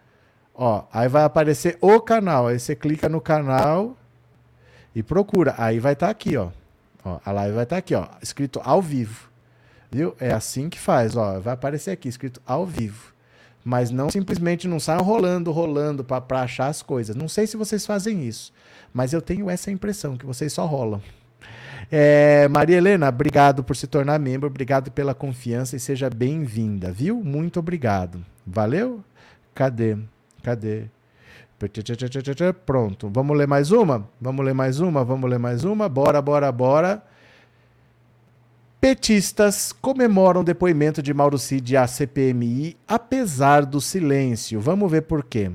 [0.55, 2.47] Ó, aí vai aparecer o canal.
[2.47, 3.97] Aí você clica no canal
[4.95, 5.55] e procura.
[5.59, 6.49] Aí vai estar tá aqui, ó.
[7.05, 7.21] ó.
[7.25, 8.07] A live vai estar tá aqui, ó.
[8.23, 9.34] Escrito ao vivo.
[9.95, 10.13] Viu?
[10.19, 11.39] É assim que faz, ó.
[11.39, 13.15] Vai aparecer aqui, escrito ao vivo.
[13.65, 17.15] Mas não simplesmente não saiam rolando, rolando para achar as coisas.
[17.15, 18.53] Não sei se vocês fazem isso.
[18.93, 21.01] Mas eu tenho essa impressão que vocês só rolam.
[21.93, 27.23] É, Maria Helena, obrigado por se tornar membro, obrigado pela confiança e seja bem-vinda, viu?
[27.23, 28.25] Muito obrigado.
[28.45, 29.01] Valeu?
[29.55, 29.97] Cadê?
[30.43, 30.87] Cadê?
[32.67, 33.09] Pronto.
[33.15, 34.09] Vamos ler mais uma?
[34.21, 35.05] Vamos ler mais uma?
[35.05, 35.89] Vamos ler mais uma?
[35.89, 37.01] Bora, bora, bora.
[38.85, 44.61] Petistas comemoram o depoimento de Mauro Cid à CPMI, apesar do silêncio.
[44.61, 45.51] Vamos ver por quê.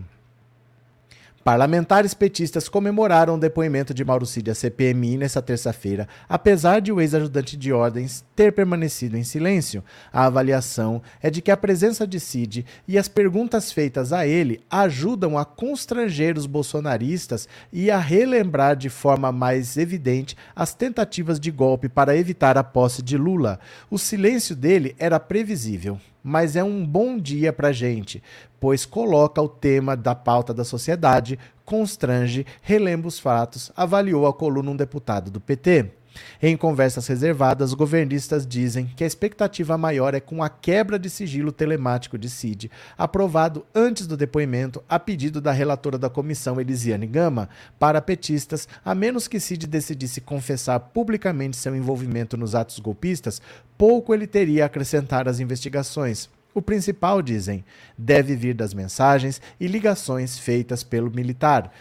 [1.49, 7.01] Parlamentares petistas comemoraram o depoimento de Mauro Cid à CPMI nesta terça-feira, apesar de o
[7.01, 9.83] ex-ajudante de ordens ter permanecido em silêncio.
[10.13, 14.61] A avaliação é de que a presença de Cid e as perguntas feitas a ele
[14.69, 21.49] ajudam a constranger os bolsonaristas e a relembrar de forma mais evidente as tentativas de
[21.49, 23.59] golpe para evitar a posse de Lula.
[23.89, 28.21] O silêncio dele era previsível mas é um bom dia para gente,
[28.59, 34.71] pois coloca o tema da pauta da sociedade, constrange, relembra os fatos, avaliou a coluna
[34.71, 35.98] um deputado do PT.
[36.41, 41.51] Em conversas reservadas, governistas dizem que a expectativa maior é com a quebra de sigilo
[41.51, 47.49] telemático de CID, aprovado antes do depoimento a pedido da relatora da comissão Elisiane Gama.
[47.77, 53.41] Para petistas, a menos que CID decidisse confessar publicamente seu envolvimento nos atos golpistas,
[53.77, 56.29] pouco ele teria a acrescentar às investigações.
[56.53, 57.63] O principal, dizem,
[57.97, 61.71] deve vir das mensagens e ligações feitas pelo militar.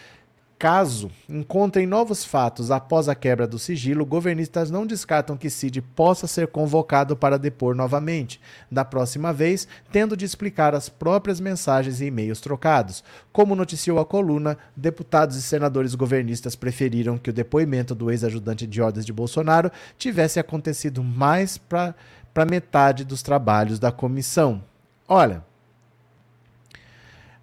[0.58, 6.26] Caso encontrem novos fatos após a quebra do sigilo, governistas não descartam que Cid possa
[6.26, 12.06] ser convocado para depor novamente, da próxima vez, tendo de explicar as próprias mensagens e
[12.06, 13.04] e-mails trocados.
[13.32, 18.82] Como noticiou a coluna, deputados e senadores governistas preferiram que o depoimento do ex-ajudante de
[18.82, 21.94] ordens de Bolsonaro tivesse acontecido mais para
[22.50, 24.64] metade dos trabalhos da comissão.
[25.06, 25.46] Olha,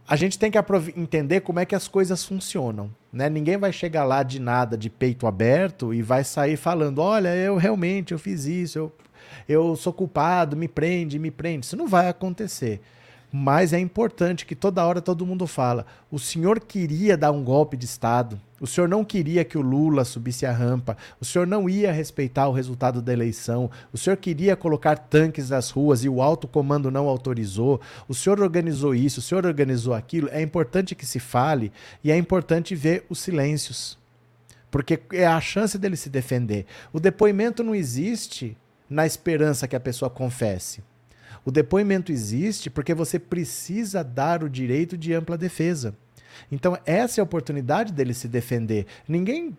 [0.07, 0.57] a gente tem que
[0.95, 2.91] entender como é que as coisas funcionam.
[3.11, 3.29] Né?
[3.29, 7.57] Ninguém vai chegar lá de nada, de peito aberto, e vai sair falando: olha, eu
[7.57, 8.91] realmente eu fiz isso, eu,
[9.49, 11.65] eu sou culpado, me prende, me prende.
[11.65, 12.81] Isso não vai acontecer.
[13.31, 17.75] Mas é importante que toda hora todo mundo fala: o senhor queria dar um golpe
[17.75, 21.69] de Estado, o senhor não queria que o Lula subisse a rampa, o senhor não
[21.69, 26.21] ia respeitar o resultado da eleição, o senhor queria colocar tanques nas ruas e o
[26.21, 30.29] alto comando não autorizou, o senhor organizou isso, o senhor organizou aquilo.
[30.31, 31.71] É importante que se fale
[32.03, 33.97] e é importante ver os silêncios.
[34.71, 36.65] Porque é a chance dele se defender.
[36.91, 38.57] O depoimento não existe
[38.89, 40.83] na esperança que a pessoa confesse.
[41.45, 45.95] O depoimento existe porque você precisa dar o direito de ampla defesa.
[46.51, 48.88] Então, essa é a oportunidade dele se defender.
[49.08, 49.55] Ninguém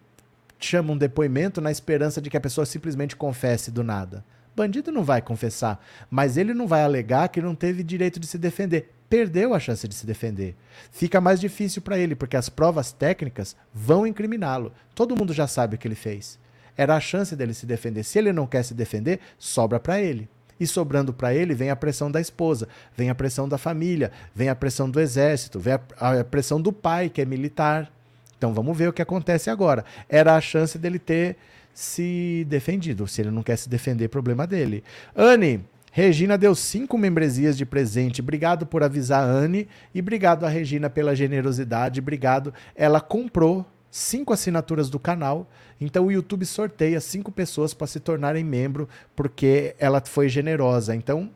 [0.59, 4.25] chama um depoimento na esperança de que a pessoa simplesmente confesse do nada.
[4.55, 8.37] Bandido não vai confessar, mas ele não vai alegar que não teve direito de se
[8.37, 8.93] defender.
[9.09, 10.57] Perdeu a chance de se defender.
[10.91, 14.73] Fica mais difícil para ele, porque as provas técnicas vão incriminá-lo.
[14.95, 16.39] Todo mundo já sabe o que ele fez.
[16.77, 18.03] Era a chance dele se defender.
[18.03, 20.29] Se ele não quer se defender, sobra para ele.
[20.59, 24.49] E sobrando para ele vem a pressão da esposa, vem a pressão da família, vem
[24.49, 27.91] a pressão do exército, vem a, a pressão do pai, que é militar.
[28.39, 29.85] Então vamos ver o que acontece agora.
[30.09, 31.37] Era a chance dele ter
[31.75, 33.07] se defendido.
[33.07, 34.83] Se ele não quer se defender, problema dele.
[35.15, 38.21] Anne, Regina deu cinco membresias de presente.
[38.21, 42.01] Obrigado por avisar a Anne e obrigado a Regina pela generosidade.
[42.01, 42.53] Obrigado.
[42.75, 43.65] Ela comprou
[43.97, 45.49] cinco assinaturas do canal.
[45.81, 50.95] Então o YouTube sorteia cinco pessoas para se tornarem membro, porque ela foi generosa.
[50.95, 51.31] Então,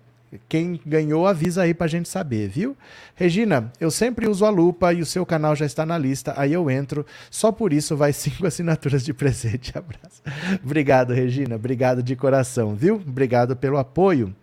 [0.48, 2.76] quem ganhou, avisa aí para a gente saber, viu?
[3.14, 6.52] Regina, eu sempre uso a lupa e o seu canal já está na lista, aí
[6.52, 7.04] eu entro.
[7.30, 9.76] Só por isso vai cinco assinaturas de presente.
[9.76, 10.22] Abraço.
[10.62, 11.56] Obrigado, Regina.
[11.56, 12.96] Obrigado de coração, viu?
[12.96, 14.34] Obrigado pelo apoio.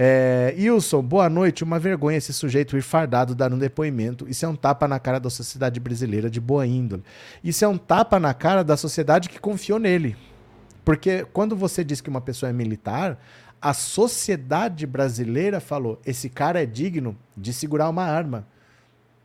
[0.00, 1.64] É, Wilson, boa noite.
[1.64, 4.28] Uma vergonha esse sujeito ir fardado dar um depoimento.
[4.28, 7.02] Isso é um tapa na cara da sociedade brasileira de boa índole.
[7.42, 10.16] Isso é um tapa na cara da sociedade que confiou nele.
[10.84, 13.18] Porque quando você diz que uma pessoa é militar,
[13.60, 18.46] a sociedade brasileira falou: esse cara é digno de segurar uma arma.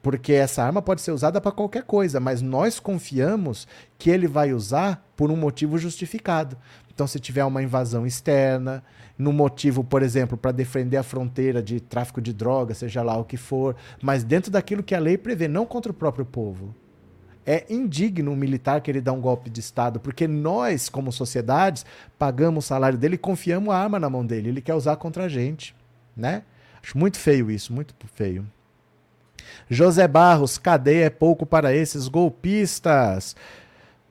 [0.04, 3.66] Porque essa arma pode ser usada para qualquer coisa, mas nós confiamos
[3.98, 6.58] que ele vai usar por um motivo justificado.
[6.94, 8.84] Então, se tiver uma invasão externa,
[9.18, 13.24] no motivo, por exemplo, para defender a fronteira de tráfico de drogas, seja lá o
[13.24, 16.76] que for, mas dentro daquilo que a lei prevê, não contra o próprio povo.
[17.46, 21.86] É indigno um militar que ele dá um golpe de Estado, porque nós, como sociedades,
[22.20, 24.50] pagamos o salário dele e confiamos a arma na mão dele.
[24.50, 25.74] Ele quer usar contra a gente,
[26.16, 26.44] né?
[26.82, 28.46] Acho muito feio isso, muito feio.
[29.70, 33.36] José Barros, cadeia é pouco para esses golpistas.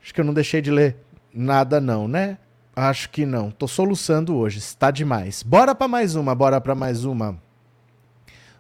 [0.02, 0.96] Acho que eu não deixei de ler
[1.32, 2.38] nada não, né?
[2.74, 3.50] Acho que não.
[3.50, 4.58] Tô soluçando hoje.
[4.58, 5.42] Está demais.
[5.42, 7.36] Bora para mais uma, bora para mais uma.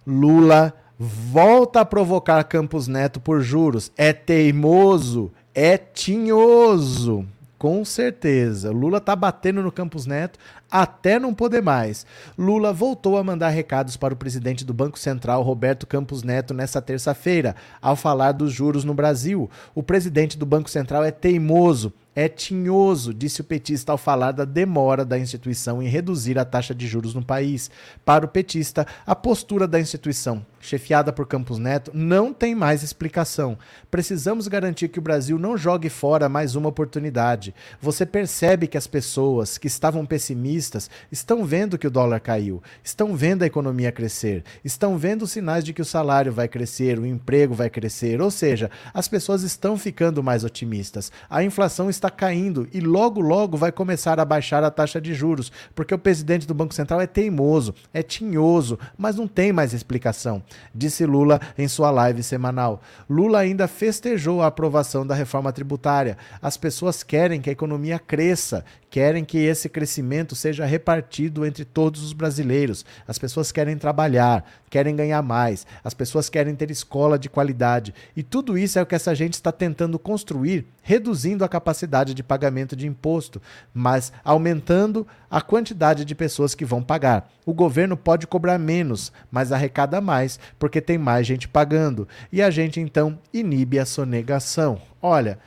[0.06, 3.90] Lula volta a provocar Campos Neto por juros.
[3.96, 7.26] É teimoso, é tinhoso.
[7.58, 8.70] Com certeza.
[8.70, 10.38] Lula tá batendo no Campos Neto
[10.72, 12.06] até não poder mais.
[12.38, 16.80] Lula voltou a mandar recados para o presidente do Banco Central, Roberto Campos Neto, nesta
[16.80, 19.50] terça-feira, ao falar dos juros no Brasil.
[19.74, 24.44] O presidente do Banco Central é teimoso é tinhoso, disse o petista ao falar da
[24.44, 27.70] demora da instituição em reduzir a taxa de juros no país.
[28.04, 33.56] Para o petista, a postura da instituição, chefiada por Campos Neto, não tem mais explicação.
[33.90, 37.54] Precisamos garantir que o Brasil não jogue fora mais uma oportunidade.
[37.80, 40.61] Você percebe que as pessoas que estavam pessimistas
[41.10, 45.72] estão vendo que o dólar caiu, estão vendo a economia crescer, estão vendo sinais de
[45.72, 50.22] que o salário vai crescer, o emprego vai crescer, ou seja, as pessoas estão ficando
[50.22, 51.10] mais otimistas.
[51.28, 55.50] A inflação está caindo e logo, logo vai começar a baixar a taxa de juros,
[55.74, 60.42] porque o presidente do Banco Central é teimoso, é tinhoso, mas não tem mais explicação,
[60.74, 62.80] disse Lula em sua live semanal.
[63.08, 66.16] Lula ainda festejou a aprovação da reforma tributária.
[66.40, 72.04] As pessoas querem que a economia cresça, querem que esse crescimento seja repartido entre todos
[72.04, 72.84] os brasileiros.
[73.08, 77.94] As pessoas querem trabalhar, querem ganhar mais, as pessoas querem ter escola de qualidade.
[78.14, 82.22] E tudo isso é o que essa gente está tentando construir, reduzindo a capacidade de
[82.22, 83.40] pagamento de imposto,
[83.72, 87.32] mas aumentando a quantidade de pessoas que vão pagar.
[87.46, 92.06] O governo pode cobrar menos, mas arrecada mais, porque tem mais gente pagando.
[92.30, 94.82] E a gente então inibe a sonegação.
[95.00, 95.38] Olha,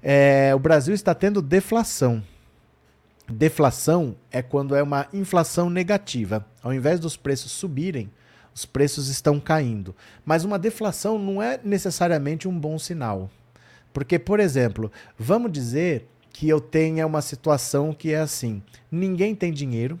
[0.00, 2.22] é, o Brasil está tendo deflação.
[3.32, 6.46] Deflação é quando é uma inflação negativa.
[6.62, 8.10] Ao invés dos preços subirem,
[8.54, 9.96] os preços estão caindo.
[10.22, 13.30] Mas uma deflação não é necessariamente um bom sinal.
[13.90, 19.50] Porque, por exemplo, vamos dizer que eu tenha uma situação que é assim: ninguém tem
[19.50, 19.98] dinheiro,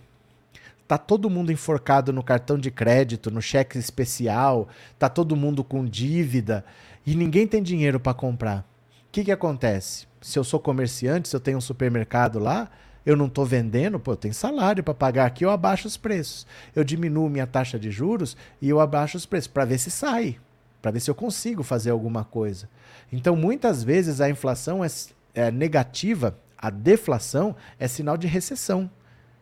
[0.86, 4.68] tá todo mundo enforcado no cartão de crédito, no cheque especial,
[4.98, 6.66] tá todo mundo com dívida
[7.06, 8.60] e ninguém tem dinheiro para comprar.
[9.08, 10.06] O que, que acontece?
[10.20, 12.70] Se eu sou comerciante, se eu tenho um supermercado lá,
[13.04, 16.46] eu não estou vendendo, pô, eu tenho salário para pagar aqui, eu abaixo os preços.
[16.74, 20.38] Eu diminuo minha taxa de juros e eu abaixo os preços para ver se sai,
[20.80, 22.68] para ver se eu consigo fazer alguma coisa.
[23.12, 24.88] Então, muitas vezes a inflação é,
[25.34, 28.88] é negativa, a deflação é sinal de recessão.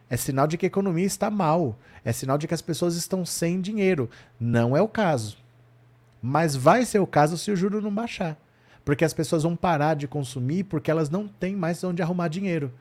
[0.08, 1.78] É sinal de que a economia está mal.
[2.04, 4.10] É sinal de que as pessoas estão sem dinheiro.
[4.40, 5.36] Não é o caso.
[6.20, 8.36] Mas vai ser o caso se o juro não baixar.
[8.84, 12.72] Porque as pessoas vão parar de consumir porque elas não têm mais onde arrumar dinheiro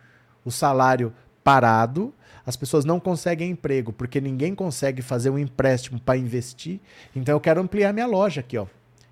[0.43, 1.13] o salário
[1.43, 2.13] parado,
[2.45, 6.79] as pessoas não conseguem emprego porque ninguém consegue fazer um empréstimo para investir.
[7.15, 8.65] Então eu quero ampliar minha loja aqui, ó.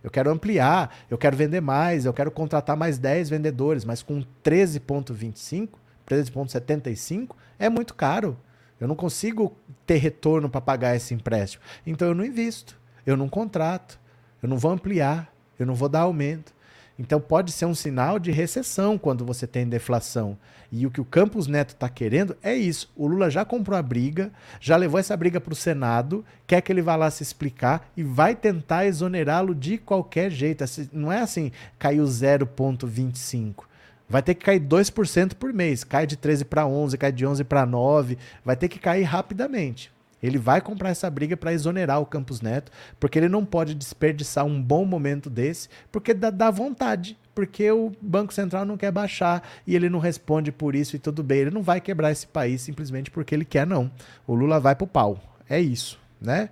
[0.04, 4.24] Eu quero ampliar, eu quero vender mais, eu quero contratar mais 10 vendedores, mas com
[4.44, 5.70] 13,25,
[6.08, 8.38] 13,75 é muito caro.
[8.80, 9.56] Eu não consigo
[9.86, 11.64] ter retorno para pagar esse empréstimo.
[11.86, 14.00] Então eu não invisto, eu não contrato,
[14.42, 16.54] eu não vou ampliar, eu não vou dar aumento.
[16.98, 20.38] Então pode ser um sinal de recessão quando você tem deflação.
[20.72, 22.92] E o que o Campos Neto está querendo é isso.
[22.96, 26.72] O Lula já comprou a briga, já levou essa briga para o Senado, quer que
[26.72, 30.64] ele vá lá se explicar e vai tentar exonerá-lo de qualquer jeito.
[30.64, 33.66] Assim, não é assim, caiu 0,25.
[34.10, 35.84] Vai ter que cair 2% por mês.
[35.84, 38.18] Cai de 13 para 11, cai de 11 para 9.
[38.44, 39.92] Vai ter que cair rapidamente.
[40.22, 44.46] Ele vai comprar essa briga para exonerar o Campos Neto, porque ele não pode desperdiçar
[44.46, 49.48] um bom momento desse, porque dá, dá, vontade, porque o Banco Central não quer baixar
[49.66, 51.40] e ele não responde por isso e tudo bem.
[51.40, 53.92] Ele não vai quebrar esse país simplesmente porque ele quer, não.
[54.26, 55.20] O Lula vai pro pau.
[55.50, 56.50] É isso, né?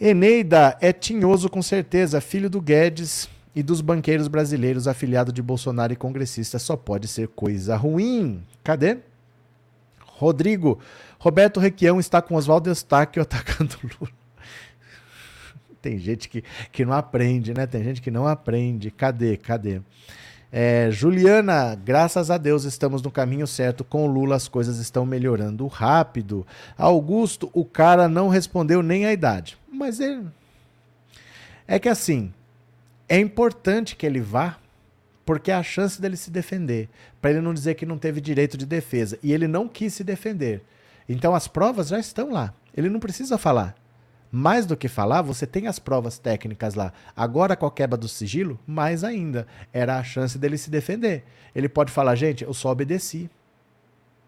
[0.00, 5.92] Eneida é tinhoso com certeza, filho do Guedes e dos banqueiros brasileiros afiliado de Bolsonaro
[5.92, 6.58] e congressista.
[6.58, 8.42] Só pode ser coisa ruim.
[8.62, 8.98] Cadê?
[10.18, 10.80] Rodrigo,
[11.16, 14.12] Roberto Requião está com Oswaldo Eustáquio atacando Lula.
[15.80, 16.42] Tem gente que,
[16.72, 17.64] que não aprende, né?
[17.64, 18.90] Tem gente que não aprende.
[18.90, 19.36] Cadê?
[19.36, 19.80] Cadê?
[20.50, 23.84] É, Juliana, graças a Deus estamos no caminho certo.
[23.84, 26.44] Com o Lula as coisas estão melhorando rápido.
[26.76, 29.56] Augusto, o cara não respondeu nem a idade.
[29.72, 30.26] Mas ele.
[31.66, 32.32] É que assim,
[33.08, 34.58] é importante que ele vá
[35.28, 36.88] porque é a chance dele se defender,
[37.20, 39.18] para ele não dizer que não teve direito de defesa.
[39.22, 40.62] E ele não quis se defender.
[41.06, 42.54] Então as provas já estão lá.
[42.74, 43.74] Ele não precisa falar.
[44.32, 46.94] Mais do que falar, você tem as provas técnicas lá.
[47.14, 49.46] Agora, com a quebra do sigilo, mais ainda.
[49.70, 51.24] Era a chance dele se defender.
[51.54, 53.28] Ele pode falar, gente, eu só obedeci.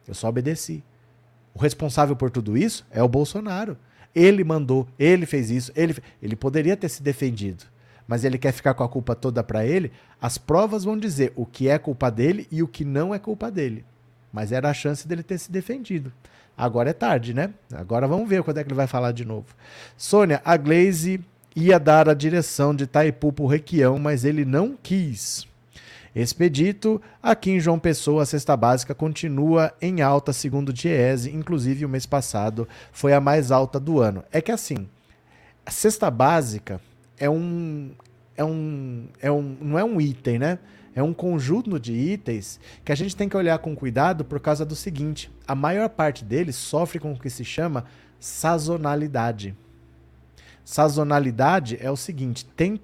[0.07, 0.85] Eu só obedeci.
[1.55, 3.75] O responsável por tudo isso é o Bolsonaro.
[4.15, 7.70] Ele mandou, ele fez isso, ele, ele poderia ter se defendido
[8.11, 11.47] mas ele quer ficar com a culpa toda para ele, as provas vão dizer o
[11.47, 13.85] que é culpa dele e o que não é culpa dele.
[14.33, 16.13] Mas era a chance dele ter se defendido.
[16.59, 17.51] Agora é tarde, né?
[17.73, 19.55] Agora vamos ver quando é que ele vai falar de novo.
[19.97, 21.21] Sônia, a Glaze
[21.55, 25.47] ia dar a direção de Taipu para Requião, mas ele não quis.
[26.13, 31.85] Expedito, aqui em João Pessoa, a cesta básica continua em alta, segundo o Diese, inclusive
[31.85, 34.25] o mês passado foi a mais alta do ano.
[34.33, 34.89] É que assim,
[35.65, 36.81] a cesta básica
[37.21, 37.93] é um,
[38.37, 40.59] é um, é um, não é um item, né?
[40.95, 44.65] É um conjunto de itens que a gente tem que olhar com cuidado por causa
[44.65, 47.85] do seguinte: a maior parte deles sofre com o que se chama
[48.19, 49.55] sazonalidade.
[50.65, 52.81] Sazonalidade é o seguinte: tem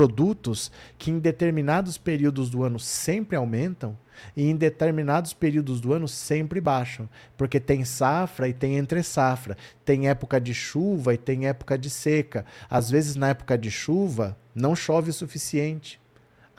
[0.00, 3.98] produtos que em determinados períodos do ano sempre aumentam
[4.34, 9.58] e em determinados períodos do ano sempre baixam, porque tem safra e tem entre safra,
[9.84, 12.46] tem época de chuva e tem época de seca.
[12.70, 16.00] Às vezes na época de chuva não chove o suficiente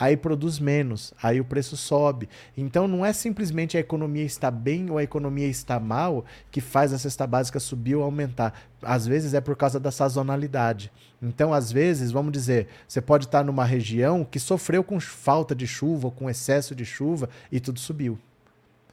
[0.01, 2.27] aí produz menos, aí o preço sobe.
[2.57, 6.91] Então não é simplesmente a economia está bem ou a economia está mal que faz
[6.91, 8.51] a cesta básica subir ou aumentar.
[8.81, 10.91] Às vezes é por causa da sazonalidade.
[11.21, 15.67] Então, às vezes, vamos dizer, você pode estar numa região que sofreu com falta de
[15.67, 18.17] chuva ou com excesso de chuva e tudo subiu.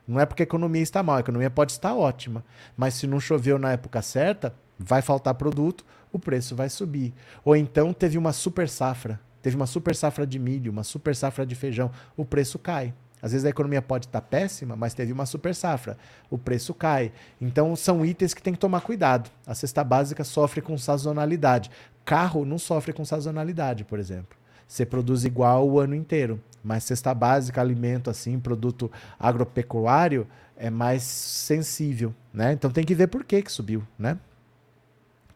[0.06, 2.44] Não é porque a economia está mal, a economia pode estar ótima,
[2.76, 7.14] mas se não choveu na época certa, vai faltar produto, o preço vai subir.
[7.42, 11.46] Ou então teve uma super safra, teve uma super safra de milho, uma super safra
[11.46, 12.94] de feijão, o preço cai.
[13.20, 15.98] Às vezes a economia pode estar péssima, mas teve uma super safra,
[16.30, 17.12] o preço cai.
[17.40, 19.30] Então são itens que tem que tomar cuidado.
[19.46, 21.70] A cesta básica sofre com sazonalidade.
[22.04, 24.38] Carro não sofre com sazonalidade, por exemplo.
[24.66, 26.40] Você produz igual o ano inteiro.
[26.62, 30.26] Mas cesta básica, alimento assim, produto agropecuário
[30.56, 32.52] é mais sensível, né?
[32.52, 34.18] Então tem que ver por que que subiu, né?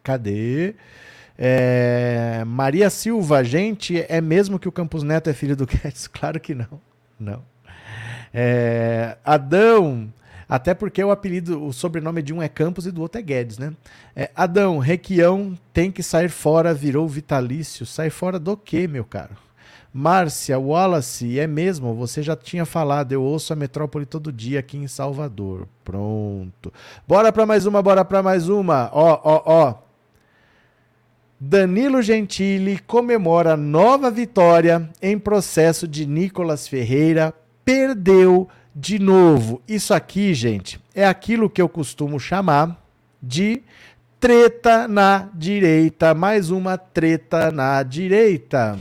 [0.02, 0.74] Cadê?
[1.38, 2.42] É...
[2.46, 6.06] Maria Silva, gente, é mesmo que o Campos Neto é filho do Guedes?
[6.06, 6.80] Claro que não,
[7.18, 7.42] não.
[8.32, 9.16] É...
[9.24, 10.12] Adão,
[10.48, 13.56] até porque o apelido, o sobrenome de um é Campos e do outro é Guedes,
[13.56, 13.72] né?
[14.14, 17.86] É, Adão, Requião tem que sair fora, virou vitalício.
[17.86, 19.34] Sai fora do quê, meu caro?
[19.94, 24.78] Márcia, Wallace, é mesmo, você já tinha falado, eu ouço a Metrópole todo dia aqui
[24.78, 25.68] em Salvador.
[25.84, 26.72] Pronto.
[27.08, 28.90] Bora para mais uma, bora para mais uma.
[28.92, 29.74] Ó, ó, ó.
[31.44, 37.34] Danilo Gentili comemora nova vitória em processo de Nicolas Ferreira.
[37.64, 39.60] Perdeu de novo.
[39.66, 42.80] Isso aqui, gente, é aquilo que eu costumo chamar
[43.20, 43.60] de
[44.20, 46.14] treta na direita.
[46.14, 48.78] Mais uma treta na direita.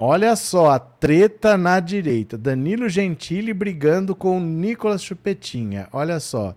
[0.00, 2.38] Olha só, a treta na direita.
[2.38, 5.88] Danilo Gentili brigando com Nicolas Chupetinha.
[5.92, 6.54] Olha só.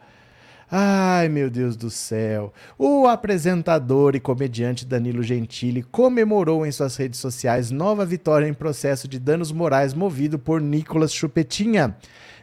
[0.69, 2.53] Ai, meu Deus do céu.
[2.77, 9.07] O apresentador e comediante Danilo Gentili comemorou em suas redes sociais nova vitória em processo
[9.07, 11.97] de danos morais movido por Nicolas Chupetinha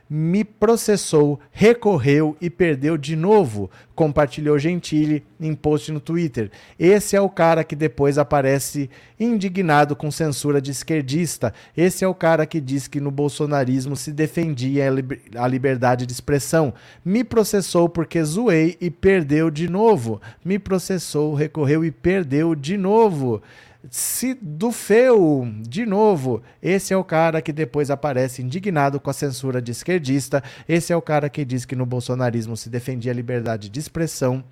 [0.08, 6.50] me processou, recorreu e perdeu de novo, compartilhou Gentili em post no Twitter.
[6.78, 8.88] Esse é o cara que depois aparece
[9.20, 11.52] indignado com censura de esquerdista.
[11.76, 14.88] Esse é o cara que diz que no bolsonarismo se defendia
[15.36, 16.72] a liberdade de expressão.
[17.04, 20.20] Me processou porque zoei e perdeu de novo.
[20.44, 23.42] Me processou, recorreu e perdeu de novo.
[23.90, 29.12] Se do feu, de novo, esse é o cara que depois aparece indignado com a
[29.12, 30.42] censura de esquerdista.
[30.68, 34.42] Esse é o cara que diz que no bolsonarismo se defendia a liberdade de expressão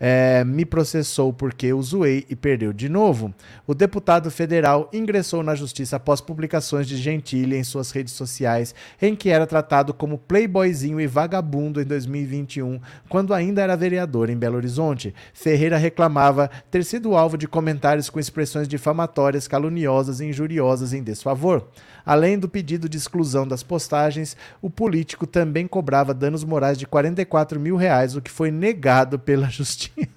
[0.00, 3.34] é, me processou porque o zoei e perdeu de novo.
[3.66, 9.14] O deputado federal ingressou na justiça após publicações de Gentili em suas redes sociais, em
[9.14, 12.80] que era tratado como playboyzinho e vagabundo em 2021,
[13.10, 15.14] quando ainda era vereador em Belo Horizonte.
[15.34, 21.68] Ferreira reclamava ter sido alvo de comentários com expressões difamatórias, caluniosas e injuriosas em desfavor.
[22.06, 27.60] Além do pedido de exclusão das postagens, o político também cobrava danos morais de 44
[27.60, 29.89] mil reais, o que foi negado pela justiça.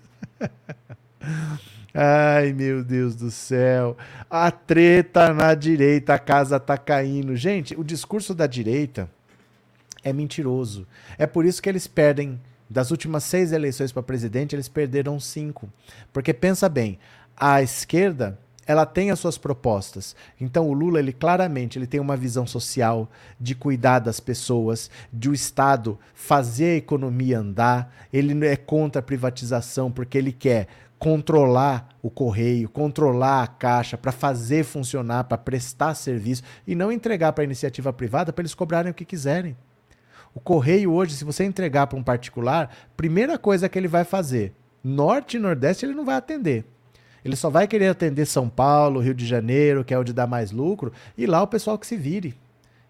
[1.94, 3.96] Ai, meu Deus do céu.
[4.30, 7.36] A treta na direita, a casa tá caindo.
[7.36, 9.10] Gente, o discurso da direita
[10.04, 10.88] é mentiroso.
[11.18, 12.40] É por isso que eles perdem.
[12.70, 15.70] Das últimas seis eleições para presidente, eles perderam cinco.
[16.12, 16.98] Porque pensa bem,
[17.38, 20.16] a esquerda ela tem as suas propostas.
[20.40, 23.10] Então o Lula, ele claramente, ele tem uma visão social
[23.40, 27.94] de cuidar das pessoas, de o Estado fazer a economia andar.
[28.12, 34.12] Ele é contra a privatização porque ele quer controlar o correio, controlar a caixa para
[34.12, 38.92] fazer funcionar, para prestar serviço e não entregar para a iniciativa privada para eles cobrarem
[38.92, 39.58] o que quiserem.
[40.34, 44.54] O correio hoje, se você entregar para um particular, primeira coisa que ele vai fazer,
[44.82, 46.66] norte e nordeste ele não vai atender
[47.24, 50.52] ele só vai querer atender São Paulo, Rio de Janeiro, que é onde dá mais
[50.52, 52.36] lucro, e lá o pessoal que se vire.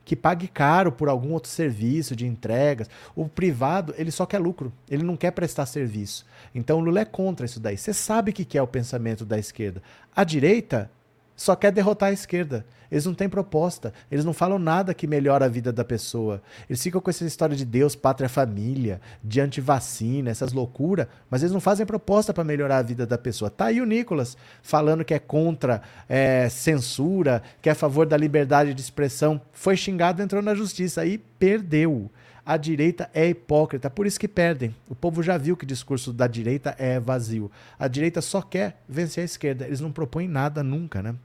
[0.06, 2.90] Que pague caro por algum outro serviço de entregas.
[3.16, 6.26] O privado, ele só quer lucro, ele não quer prestar serviço.
[6.54, 7.78] Então o Lula é contra isso daí.
[7.78, 9.82] Você sabe o que é o pensamento da esquerda.
[10.14, 10.92] A direita
[11.36, 12.66] só quer derrotar a esquerda.
[12.94, 13.92] Eles não têm proposta.
[14.12, 16.44] Eles não falam nada que melhora a vida da pessoa.
[16.70, 21.52] Eles ficam com essa história de Deus, pátria, família, de antivacina, essas loucuras, mas eles
[21.52, 23.50] não fazem proposta para melhorar a vida da pessoa.
[23.50, 28.16] Tá aí o Nicolas falando que é contra é, censura, que é a favor da
[28.16, 29.42] liberdade de expressão.
[29.52, 32.12] Foi xingado, entrou na justiça e perdeu.
[32.46, 34.76] A direita é hipócrita, por isso que perdem.
[34.90, 37.50] O povo já viu que o discurso da direita é vazio.
[37.80, 41.16] A direita só quer vencer a esquerda, eles não propõem nada nunca, né?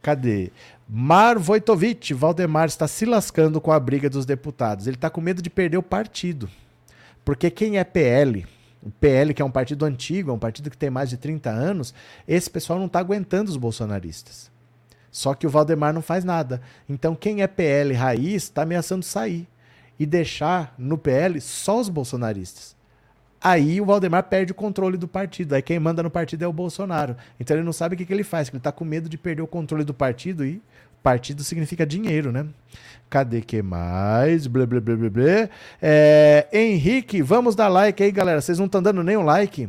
[0.00, 0.50] Cadê?
[0.88, 4.86] Mar Vojtovic, Valdemar está se lascando com a briga dos deputados.
[4.86, 6.50] Ele está com medo de perder o partido.
[7.24, 8.44] Porque quem é PL,
[8.82, 11.50] o PL, que é um partido antigo, é um partido que tem mais de 30
[11.50, 11.94] anos,
[12.26, 14.50] esse pessoal não está aguentando os bolsonaristas.
[15.10, 16.60] Só que o Valdemar não faz nada.
[16.88, 19.46] Então, quem é PL raiz está ameaçando sair.
[20.02, 22.74] E deixar no PL só os bolsonaristas.
[23.40, 25.54] Aí o Valdemar perde o controle do partido.
[25.54, 27.16] Aí quem manda no partido é o Bolsonaro.
[27.38, 29.16] Então ele não sabe o que, que ele faz, que ele está com medo de
[29.16, 30.60] perder o controle do partido e
[31.02, 32.46] partido significa dinheiro, né?
[33.08, 34.48] Cadê que mais?
[34.48, 35.48] Blá, blá, blá, blá, blá.
[35.80, 38.40] É, Henrique, vamos dar like aí, galera.
[38.40, 39.68] Vocês não estão dando nem um like?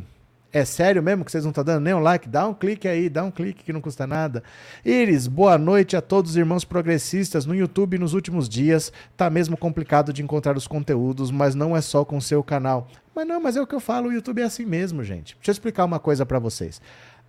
[0.54, 2.28] É sério mesmo que vocês não estão dando nem um like?
[2.28, 4.40] Dá um clique aí, dá um clique que não custa nada.
[4.84, 7.44] Iris, boa noite a todos os irmãos progressistas.
[7.44, 11.80] No YouTube nos últimos dias tá mesmo complicado de encontrar os conteúdos, mas não é
[11.80, 12.86] só com seu canal.
[13.12, 15.34] Mas não, mas é o que eu falo, o YouTube é assim mesmo, gente.
[15.34, 16.80] Deixa eu explicar uma coisa para vocês.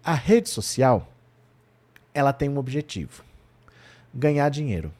[0.03, 1.11] A rede social,
[2.13, 3.23] ela tem um objetivo:
[4.13, 4.93] ganhar dinheiro.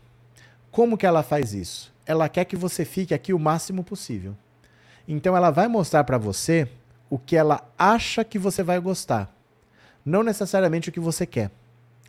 [0.71, 1.93] Como que ela faz isso?
[2.07, 4.35] Ela quer que você fique aqui o máximo possível.
[5.07, 6.67] Então ela vai mostrar para você
[7.15, 9.33] o que ela acha que você vai gostar,
[10.05, 11.49] não necessariamente o que você quer.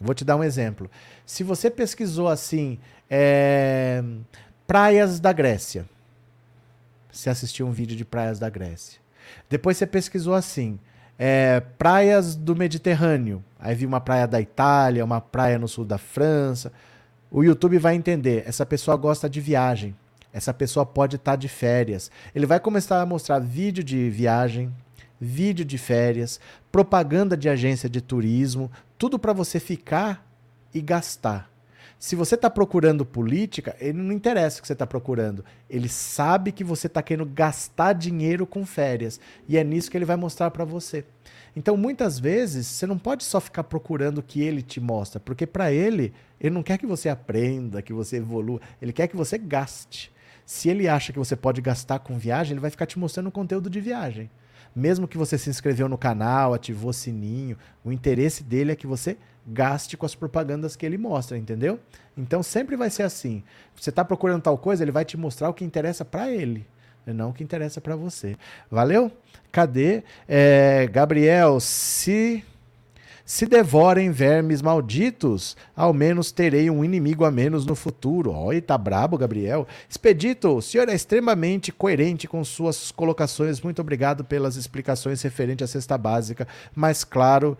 [0.01, 0.91] Vou te dar um exemplo.
[1.25, 2.77] Se você pesquisou assim,
[3.09, 4.03] é,
[4.67, 5.87] praias da Grécia,
[7.09, 9.01] você assistiu um vídeo de praias da Grécia.
[9.49, 10.77] Depois você pesquisou assim,
[11.17, 13.45] é, praias do Mediterrâneo.
[13.61, 16.73] Aí viu uma praia da Itália, uma praia no sul da França.
[17.31, 19.95] O YouTube vai entender, essa pessoa gosta de viagem.
[20.33, 22.11] Essa pessoa pode estar tá de férias.
[22.35, 24.75] Ele vai começar a mostrar vídeo de viagem,
[25.21, 26.41] vídeo de férias,
[26.71, 30.27] propaganda de agência de turismo, tudo para você ficar
[30.73, 31.51] e gastar.
[31.99, 35.43] Se você está procurando política, ele não interessa o que você está procurando.
[35.69, 39.19] Ele sabe que você está querendo gastar dinheiro com férias.
[39.49, 41.07] E é nisso que ele vai mostrar para você.
[41.55, 45.47] Então, muitas vezes, você não pode só ficar procurando o que ele te mostra, porque
[45.47, 49.39] para ele, ele não quer que você aprenda, que você evolua, ele quer que você
[49.39, 50.13] gaste.
[50.45, 53.71] Se ele acha que você pode gastar com viagem, ele vai ficar te mostrando conteúdo
[53.71, 54.31] de viagem
[54.77, 58.87] mesmo que você se inscreveu no canal, ativou o sininho, o interesse dele é que
[58.87, 59.17] você
[59.47, 61.81] gaste com as propagandas que ele mostra, entendeu?
[62.15, 63.43] Então sempre vai ser assim.
[63.75, 66.67] Você está procurando tal coisa, ele vai te mostrar o que interessa para ele,
[67.07, 68.37] não o que interessa para você.
[68.71, 69.11] Valeu?
[69.51, 70.03] Cadê?
[70.29, 72.45] É, Gabriel, se
[73.27, 78.31] se devorem vermes malditos, ao menos terei um inimigo a menos no futuro.
[78.31, 79.67] Olha, tá brabo, Gabriel.
[79.91, 83.61] Expedito, o senhor é extremamente coerente com suas colocações.
[83.61, 86.47] Muito obrigado pelas explicações referente à cesta básica.
[86.73, 87.59] Mas, claro,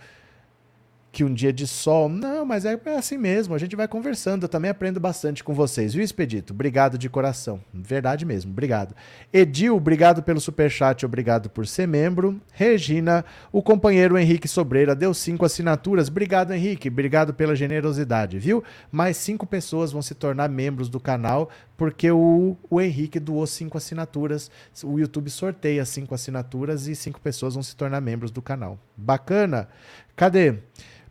[1.17, 2.11] que um dia de sol.
[2.11, 3.55] Não, mas é, é, assim mesmo.
[3.55, 4.43] A gente vai conversando.
[4.43, 6.53] Eu também aprendo bastante com vocês, viu, Expedito?
[6.53, 7.59] Obrigado de coração.
[7.73, 8.53] Verdade mesmo.
[8.53, 8.95] Obrigado.
[9.33, 11.07] Edil, obrigado pelo superchat.
[11.07, 12.39] Obrigado por ser membro.
[12.53, 16.09] Regina, o companheiro Henrique Sobreira deu cinco assinaturas.
[16.09, 16.89] Obrigado, Henrique.
[16.89, 18.63] Obrigado pela generosidade, viu?
[18.93, 21.49] Mais cinco pessoas vão se tornar membros do canal
[21.79, 24.51] porque o, o Henrique doou cinco assinaturas.
[24.85, 28.79] O YouTube sorteia cinco assinaturas e cinco pessoas vão se tornar membros do canal.
[28.97, 29.69] Bacana?
[30.15, 30.59] Cadê?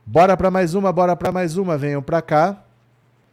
[0.07, 2.61] Bora para mais uma, bora para mais uma, venham para cá.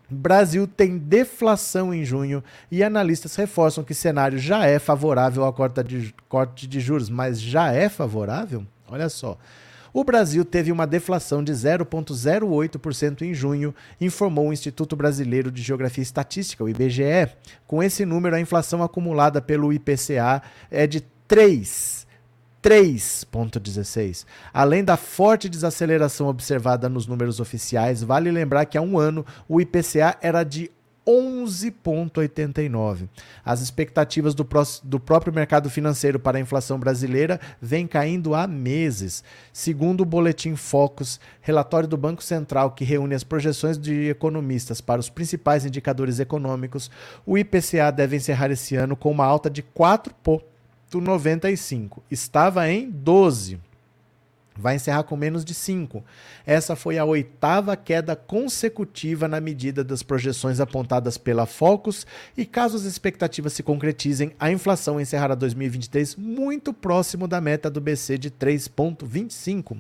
[0.08, 5.82] Brasil tem deflação em junho e analistas reforçam que cenário já é favorável ao corte
[5.82, 8.66] de, corte de juros, mas já é favorável?
[8.88, 9.36] Olha só.
[9.92, 16.00] O Brasil teve uma deflação de 0,08% em junho, informou o Instituto Brasileiro de Geografia
[16.00, 17.28] e Estatística, o IBGE.
[17.66, 22.06] Com esse número, a inflação acumulada pelo IPCA é de 3
[22.62, 24.24] 3,16.
[24.54, 29.60] Além da forte desaceleração observada nos números oficiais, vale lembrar que há um ano o
[29.60, 30.70] IPCA era de
[31.06, 33.08] 11,89.
[33.44, 38.46] As expectativas do, pró do, próprio mercado financeiro para a inflação brasileira vêm caindo há
[38.46, 39.24] meses.
[39.52, 45.00] Segundo o Boletim Focus, relatório do Banco Central que reúne as projeções de economistas para
[45.00, 46.88] os principais indicadores econômicos,
[47.26, 50.51] o IPCA deve encerrar esse ano com uma alta de 4 pontos
[51.00, 52.02] 95.
[52.10, 53.58] Estava em 12.
[54.54, 56.04] Vai encerrar com menos de 5.
[56.44, 62.76] Essa foi a oitava queda consecutiva na medida das projeções apontadas pela Focus, e caso
[62.76, 68.30] as expectativas se concretizem, a inflação encerrará 2023 muito próximo da meta do BC de
[68.30, 69.78] 3,25.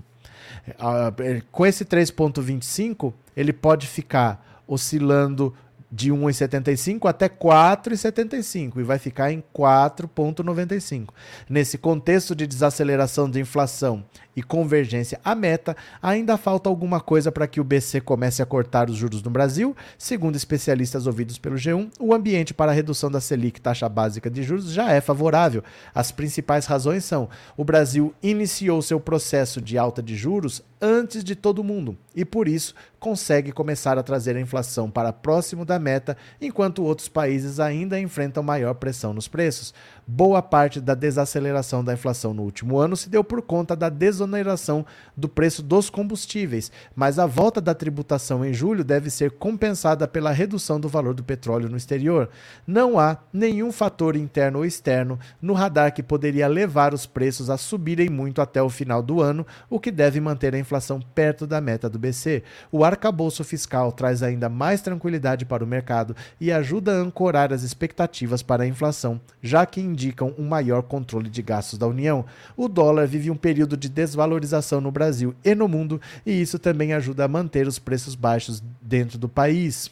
[0.66, 5.54] É, com esse 3,25, ele pode ficar oscilando
[5.92, 11.08] de 1,75 até 4,75 e vai ficar em 4,95.
[11.46, 14.02] Nesse contexto de desaceleração de inflação
[14.34, 18.88] e convergência à meta, ainda falta alguma coisa para que o BC comece a cortar
[18.88, 19.76] os juros no Brasil.
[19.98, 24.42] Segundo especialistas ouvidos pelo G1, o ambiente para a redução da Selic, taxa básica de
[24.42, 25.62] juros, já é favorável.
[25.94, 31.36] As principais razões são: o Brasil iniciou seu processo de alta de juros antes de
[31.36, 36.16] todo mundo e, por isso, consegue começar a trazer a inflação para próximo da meta,
[36.40, 39.72] enquanto outros países ainda enfrentam maior pressão nos preços.
[40.14, 44.84] Boa parte da desaceleração da inflação no último ano se deu por conta da desoneração
[45.16, 50.30] do preço dos combustíveis, mas a volta da tributação em julho deve ser compensada pela
[50.30, 52.28] redução do valor do petróleo no exterior.
[52.66, 57.56] Não há nenhum fator interno ou externo no radar que poderia levar os preços a
[57.56, 61.58] subirem muito até o final do ano, o que deve manter a inflação perto da
[61.58, 62.42] meta do BC.
[62.70, 67.62] O arcabouço fiscal traz ainda mais tranquilidade para o mercado e ajuda a ancorar as
[67.62, 72.24] expectativas para a inflação, já que indicam um maior controle de gastos da União.
[72.56, 76.92] O dólar vive um período de desvalorização no Brasil e no mundo, e isso também
[76.92, 79.90] ajuda a manter os preços baixos dentro do país.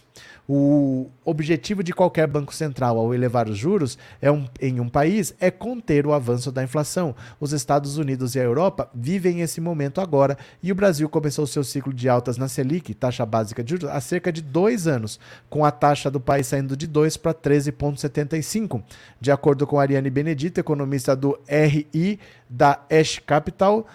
[0.48, 5.32] O objetivo de qualquer banco central ao elevar os juros é um, em um país
[5.38, 7.14] é conter o avanço da inflação.
[7.38, 11.62] Os Estados Unidos e a Europa vivem esse momento agora e o Brasil começou seu
[11.62, 15.64] ciclo de altas na Selic, taxa básica de juros, há cerca de dois anos, com
[15.64, 18.82] a taxa do país saindo de 2 para 13,75.
[19.20, 22.18] De acordo com Ariane Benedito, economista do RI
[22.48, 23.86] da Ash Capital,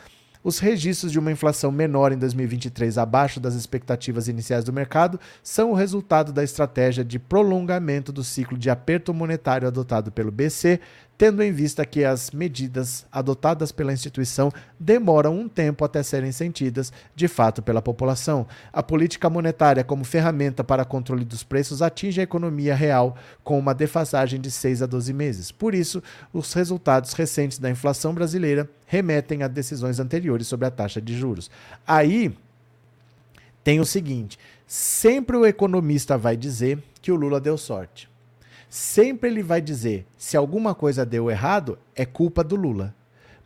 [0.45, 5.71] os registros de uma inflação menor em 2023 abaixo das expectativas iniciais do mercado são
[5.71, 10.79] o resultado da estratégia de prolongamento do ciclo de aperto monetário adotado pelo BC,
[11.17, 16.91] tendo em vista que as medidas adotadas pela instituição demoram um tempo até serem sentidas
[17.15, 18.45] de fato pela população.
[18.71, 23.73] A política monetária, como ferramenta para controle dos preços, atinge a economia real com uma
[23.73, 25.51] defasagem de 6 a 12 meses.
[25.51, 26.03] Por isso,
[26.33, 31.49] os resultados recentes da inflação brasileira remetem a decisões anteriores sobre a taxa de juros.
[31.87, 32.35] Aí
[33.63, 34.37] tem o seguinte:
[34.67, 38.09] sempre o economista vai dizer que o Lula deu sorte
[38.69, 42.93] sempre ele vai dizer: se alguma coisa deu errado, é culpa do Lula.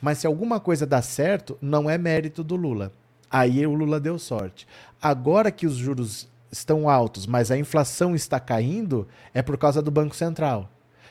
[0.01, 2.93] Mas se alguma coisa dá certo, não é mérito do Lula.
[3.29, 4.67] Aí o Lula deu sorte.
[5.01, 9.91] Agora que os juros estão altos, mas a inflação está caindo, é por causa do
[9.91, 10.69] Banco Central.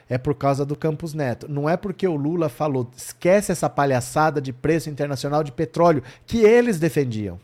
[0.09, 1.47] É por causa do Campos Neto.
[1.51, 6.39] Não é porque o Lula falou, esquece essa palhaçada de preço internacional de petróleo que
[6.39, 7.39] eles defendiam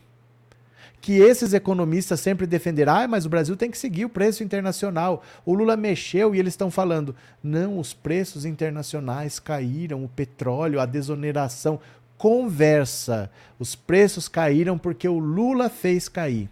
[1.05, 5.21] que esses economistas sempre defenderão, ah, mas o Brasil tem que seguir o preço internacional.
[5.45, 10.85] O Lula mexeu e eles estão falando, não, os preços internacionais caíram, o petróleo, a
[10.87, 11.79] desoneração.
[12.17, 13.29] Conversa.
[13.59, 16.49] Os preços caíram porque o Lula fez cair.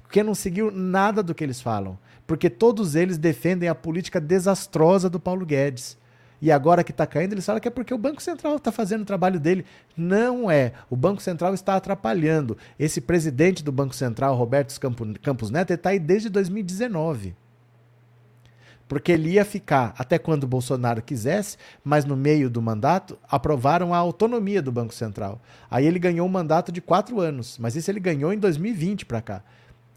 [0.00, 1.98] Porque não seguiu nada do que eles falam.
[2.24, 5.98] Porque todos eles defendem a política desastrosa do Paulo Guedes
[6.40, 9.02] e agora que está caindo, eles falam que é porque o Banco Central está fazendo
[9.02, 9.64] o trabalho dele.
[9.96, 10.72] Não é.
[10.88, 12.56] O Banco Central está atrapalhando.
[12.78, 14.78] Esse presidente do Banco Central, Roberto
[15.20, 17.34] Campos Neto, está aí desde 2019.
[18.86, 23.92] Porque ele ia ficar até quando o Bolsonaro quisesse, mas no meio do mandato aprovaram
[23.92, 25.40] a autonomia do Banco Central.
[25.70, 29.20] Aí ele ganhou um mandato de quatro anos, mas isso ele ganhou em 2020 para
[29.20, 29.42] cá.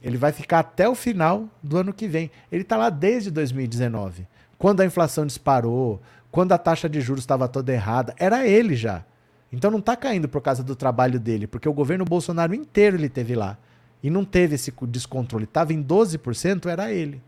[0.02, 2.32] Ele vai ficar até o final do ano que vem.
[2.52, 4.28] Ele está lá desde 2019.
[4.58, 6.02] Quando a inflação disparou,
[6.32, 9.04] quando a taxa de juros estava toda errada, era ele já.
[9.52, 13.10] Então não está caindo por causa do trabalho dele, porque o governo Bolsonaro inteiro ele
[13.10, 13.58] teve lá.
[14.02, 15.44] E não teve esse descontrole.
[15.44, 17.22] Estava em 12%, era ele.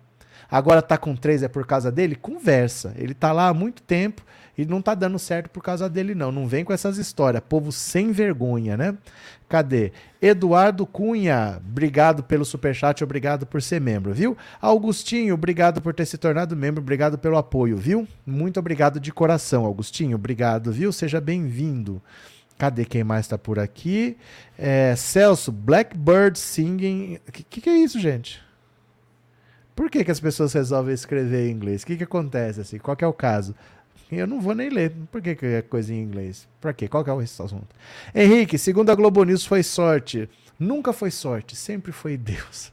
[0.50, 2.16] Agora está com 3% é por causa dele?
[2.16, 2.94] Conversa.
[2.98, 4.24] Ele está lá há muito tempo
[4.58, 6.32] e não tá dando certo por causa dele, não.
[6.32, 7.44] Não vem com essas histórias.
[7.48, 8.96] Povo sem vergonha, né?
[9.50, 9.92] Cadê?
[10.22, 14.38] Eduardo Cunha, obrigado pelo superchat, obrigado por ser membro, viu?
[14.62, 18.08] Augustinho, obrigado por ter se tornado membro, obrigado pelo apoio, viu?
[18.26, 20.92] Muito obrigado de coração, Augustinho, obrigado, viu?
[20.92, 22.02] Seja bem-vindo.
[22.58, 24.16] Cadê quem mais tá por aqui?
[24.58, 27.20] É, Celso, Blackbird Singing.
[27.28, 28.42] O que, que, é isso, gente?
[29.76, 31.84] Por que, que as pessoas resolvem escrever em inglês?
[31.84, 32.78] O que, que acontece assim?
[32.78, 33.56] Qual é o caso?
[34.18, 34.92] Eu não vou nem ler.
[35.12, 36.48] Por que, que é coisa em inglês?
[36.60, 36.88] Pra quê?
[36.88, 37.68] Qual que é o assunto?
[38.14, 40.30] Henrique, segundo a Globo News, foi sorte.
[40.60, 42.72] Nunca foi sorte, sempre foi Deus.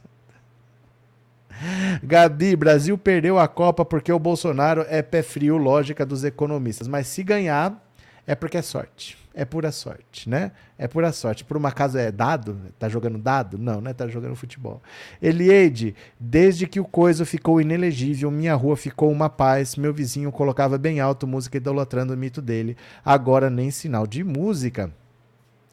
[2.03, 6.87] Gabi, Brasil perdeu a Copa porque o Bolsonaro é pé frio, lógica dos economistas.
[6.87, 7.81] Mas se ganhar,
[8.25, 10.51] é porque é sorte é pura sorte, né?
[10.77, 11.45] É pura sorte.
[11.45, 12.59] Por um acaso é dado?
[12.77, 13.57] Tá jogando dado?
[13.57, 13.93] Não, né?
[13.93, 14.81] Tá jogando futebol.
[15.21, 19.75] Elieide, desde que o coisa ficou inelegível, minha rua ficou uma paz.
[19.75, 22.75] Meu vizinho colocava bem alto música idolatrando o mito dele.
[23.05, 24.91] Agora nem sinal de música.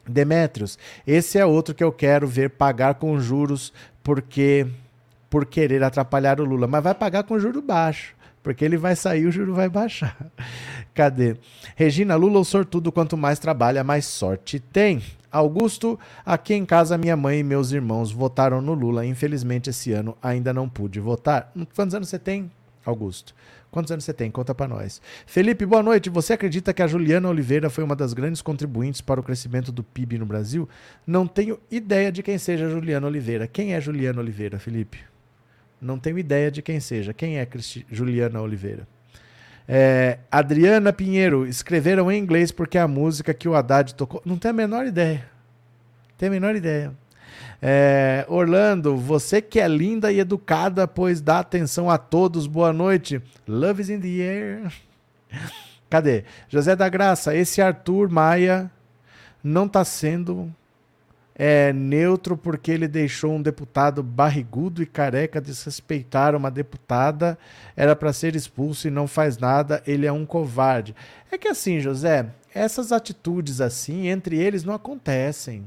[0.06, 4.66] Demetrios, esse é outro que eu quero ver pagar com juros porque
[5.28, 8.16] por querer atrapalhar o Lula, mas vai pagar com juro baixo.
[8.42, 10.16] Porque ele vai sair, o juro vai baixar.
[10.98, 11.36] Cadê?
[11.76, 15.00] Regina Lula, o sortudo, quanto mais trabalha, mais sorte tem.
[15.30, 15.96] Augusto,
[16.26, 19.06] aqui em casa minha mãe e meus irmãos votaram no Lula.
[19.06, 21.52] Infelizmente esse ano ainda não pude votar.
[21.72, 22.50] Quantos anos você tem,
[22.84, 23.32] Augusto.
[23.70, 24.28] Quantos anos você tem?
[24.28, 25.00] Conta pra nós.
[25.24, 26.10] Felipe, boa noite.
[26.10, 29.84] Você acredita que a Juliana Oliveira foi uma das grandes contribuintes para o crescimento do
[29.84, 30.68] PIB no Brasil?
[31.06, 33.46] Não tenho ideia de quem seja Juliana Oliveira.
[33.46, 34.98] Quem é Juliana Oliveira, Felipe?
[35.80, 37.14] Não tenho ideia de quem seja.
[37.14, 38.97] Quem é Cristi Juliana Oliveira?
[39.70, 44.22] É, Adriana Pinheiro, escreveram em inglês porque a música que o Haddad tocou.
[44.24, 45.28] Não tem a menor ideia.
[46.16, 46.92] Tem a menor ideia.
[47.60, 52.46] É, Orlando, você que é linda e educada, pois dá atenção a todos.
[52.46, 53.20] Boa noite.
[53.46, 54.72] Love is in the air.
[55.90, 56.24] Cadê?
[56.48, 58.70] José da Graça, esse Arthur Maia
[59.42, 60.52] não está sendo
[61.38, 67.38] é, neutro porque ele deixou um deputado barrigudo e careca desrespeitar uma deputada.
[67.76, 69.80] Era para ser expulso e não faz nada.
[69.86, 70.96] Ele é um covarde.
[71.30, 75.64] É que assim, José, essas atitudes assim entre eles não acontecem.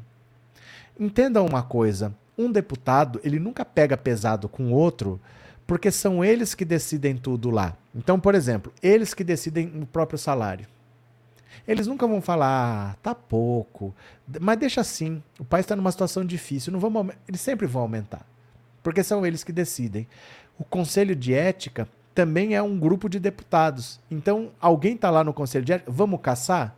[0.99, 5.21] Entendam uma coisa: um deputado, ele nunca pega pesado com outro,
[5.65, 7.77] porque são eles que decidem tudo lá.
[7.95, 10.67] Então, por exemplo, eles que decidem o próprio salário.
[11.67, 13.93] Eles nunca vão falar, ah, tá pouco,
[14.39, 18.25] mas deixa assim, o país está numa situação difícil, não vamos, eles sempre vão aumentar,
[18.81, 20.07] porque são eles que decidem.
[20.57, 23.99] O Conselho de Ética também é um grupo de deputados.
[24.09, 26.75] Então, alguém está lá no Conselho de Ética, vamos caçar?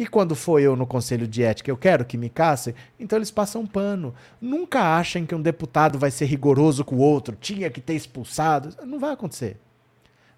[0.00, 3.30] E quando for eu no conselho de ética, eu quero que me caçem, então eles
[3.30, 4.14] passam pano.
[4.40, 8.74] Nunca achem que um deputado vai ser rigoroso com o outro, tinha que ter expulsado.
[8.86, 9.58] Não vai acontecer.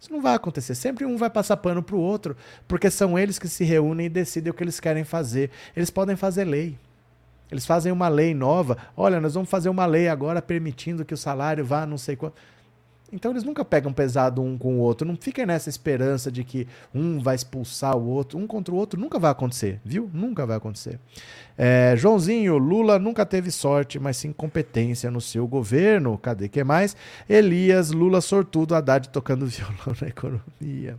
[0.02, 0.74] Isso não vai acontecer.
[0.74, 2.36] Sempre um vai passar pano para o outro,
[2.66, 5.48] porque são eles que se reúnem e decidem o que eles querem fazer.
[5.76, 6.76] Eles podem fazer lei.
[7.48, 8.76] Eles fazem uma lei nova.
[8.96, 12.34] Olha, nós vamos fazer uma lei agora permitindo que o salário vá não sei quanto.
[13.12, 15.06] Então eles nunca pegam pesado um com o outro.
[15.06, 18.38] Não fiquem nessa esperança de que um vai expulsar o outro.
[18.38, 20.10] Um contra o outro nunca vai acontecer, viu?
[20.14, 20.98] Nunca vai acontecer.
[21.56, 26.16] É, Joãozinho, Lula nunca teve sorte, mas sim competência no seu governo.
[26.16, 26.96] Cadê que mais?
[27.28, 30.96] Elias, Lula sortudo, Haddad tocando violão na economia.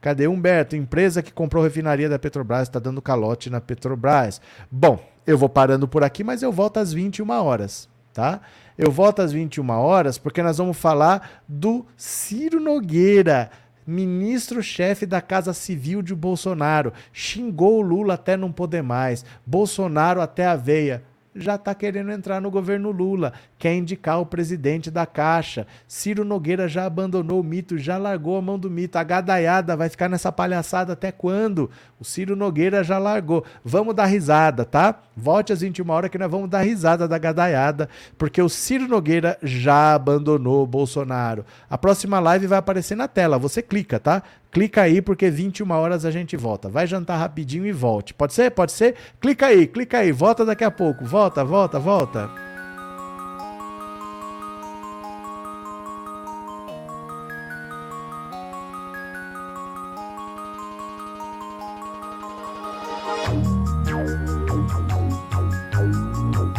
[0.00, 0.74] Cadê Humberto?
[0.74, 4.40] Empresa que comprou refinaria da Petrobras está dando calote na Petrobras.
[4.68, 8.40] Bom, eu vou parando por aqui, mas eu volto às 21 horas, tá?
[8.76, 13.50] Eu volto às 21 horas porque nós vamos falar do Ciro Nogueira,
[13.86, 16.92] ministro-chefe da Casa Civil de Bolsonaro.
[17.12, 19.24] Xingou o Lula até não poder mais.
[19.44, 21.02] Bolsonaro até a veia
[21.34, 25.66] já está querendo entrar no governo Lula, quer indicar o presidente da Caixa.
[25.86, 28.96] Ciro Nogueira já abandonou o mito, já largou a mão do mito.
[28.96, 31.70] A gadaiada vai ficar nessa palhaçada até quando?
[31.98, 33.44] O Ciro Nogueira já largou.
[33.64, 35.00] Vamos dar risada, tá?
[35.16, 39.38] Volte às 21 horas que nós vamos dar risada da gadaiada, porque o Ciro Nogueira
[39.42, 41.44] já abandonou o Bolsonaro.
[41.68, 44.22] A próxima live vai aparecer na tela, você clica, tá?
[44.52, 46.68] Clica aí porque 21 horas a gente volta.
[46.68, 48.12] Vai jantar rapidinho e volte.
[48.12, 48.50] Pode ser?
[48.50, 48.94] Pode ser?
[49.18, 50.12] Clica aí, clica aí.
[50.12, 51.06] Volta daqui a pouco.
[51.06, 52.41] Volta, volta, volta.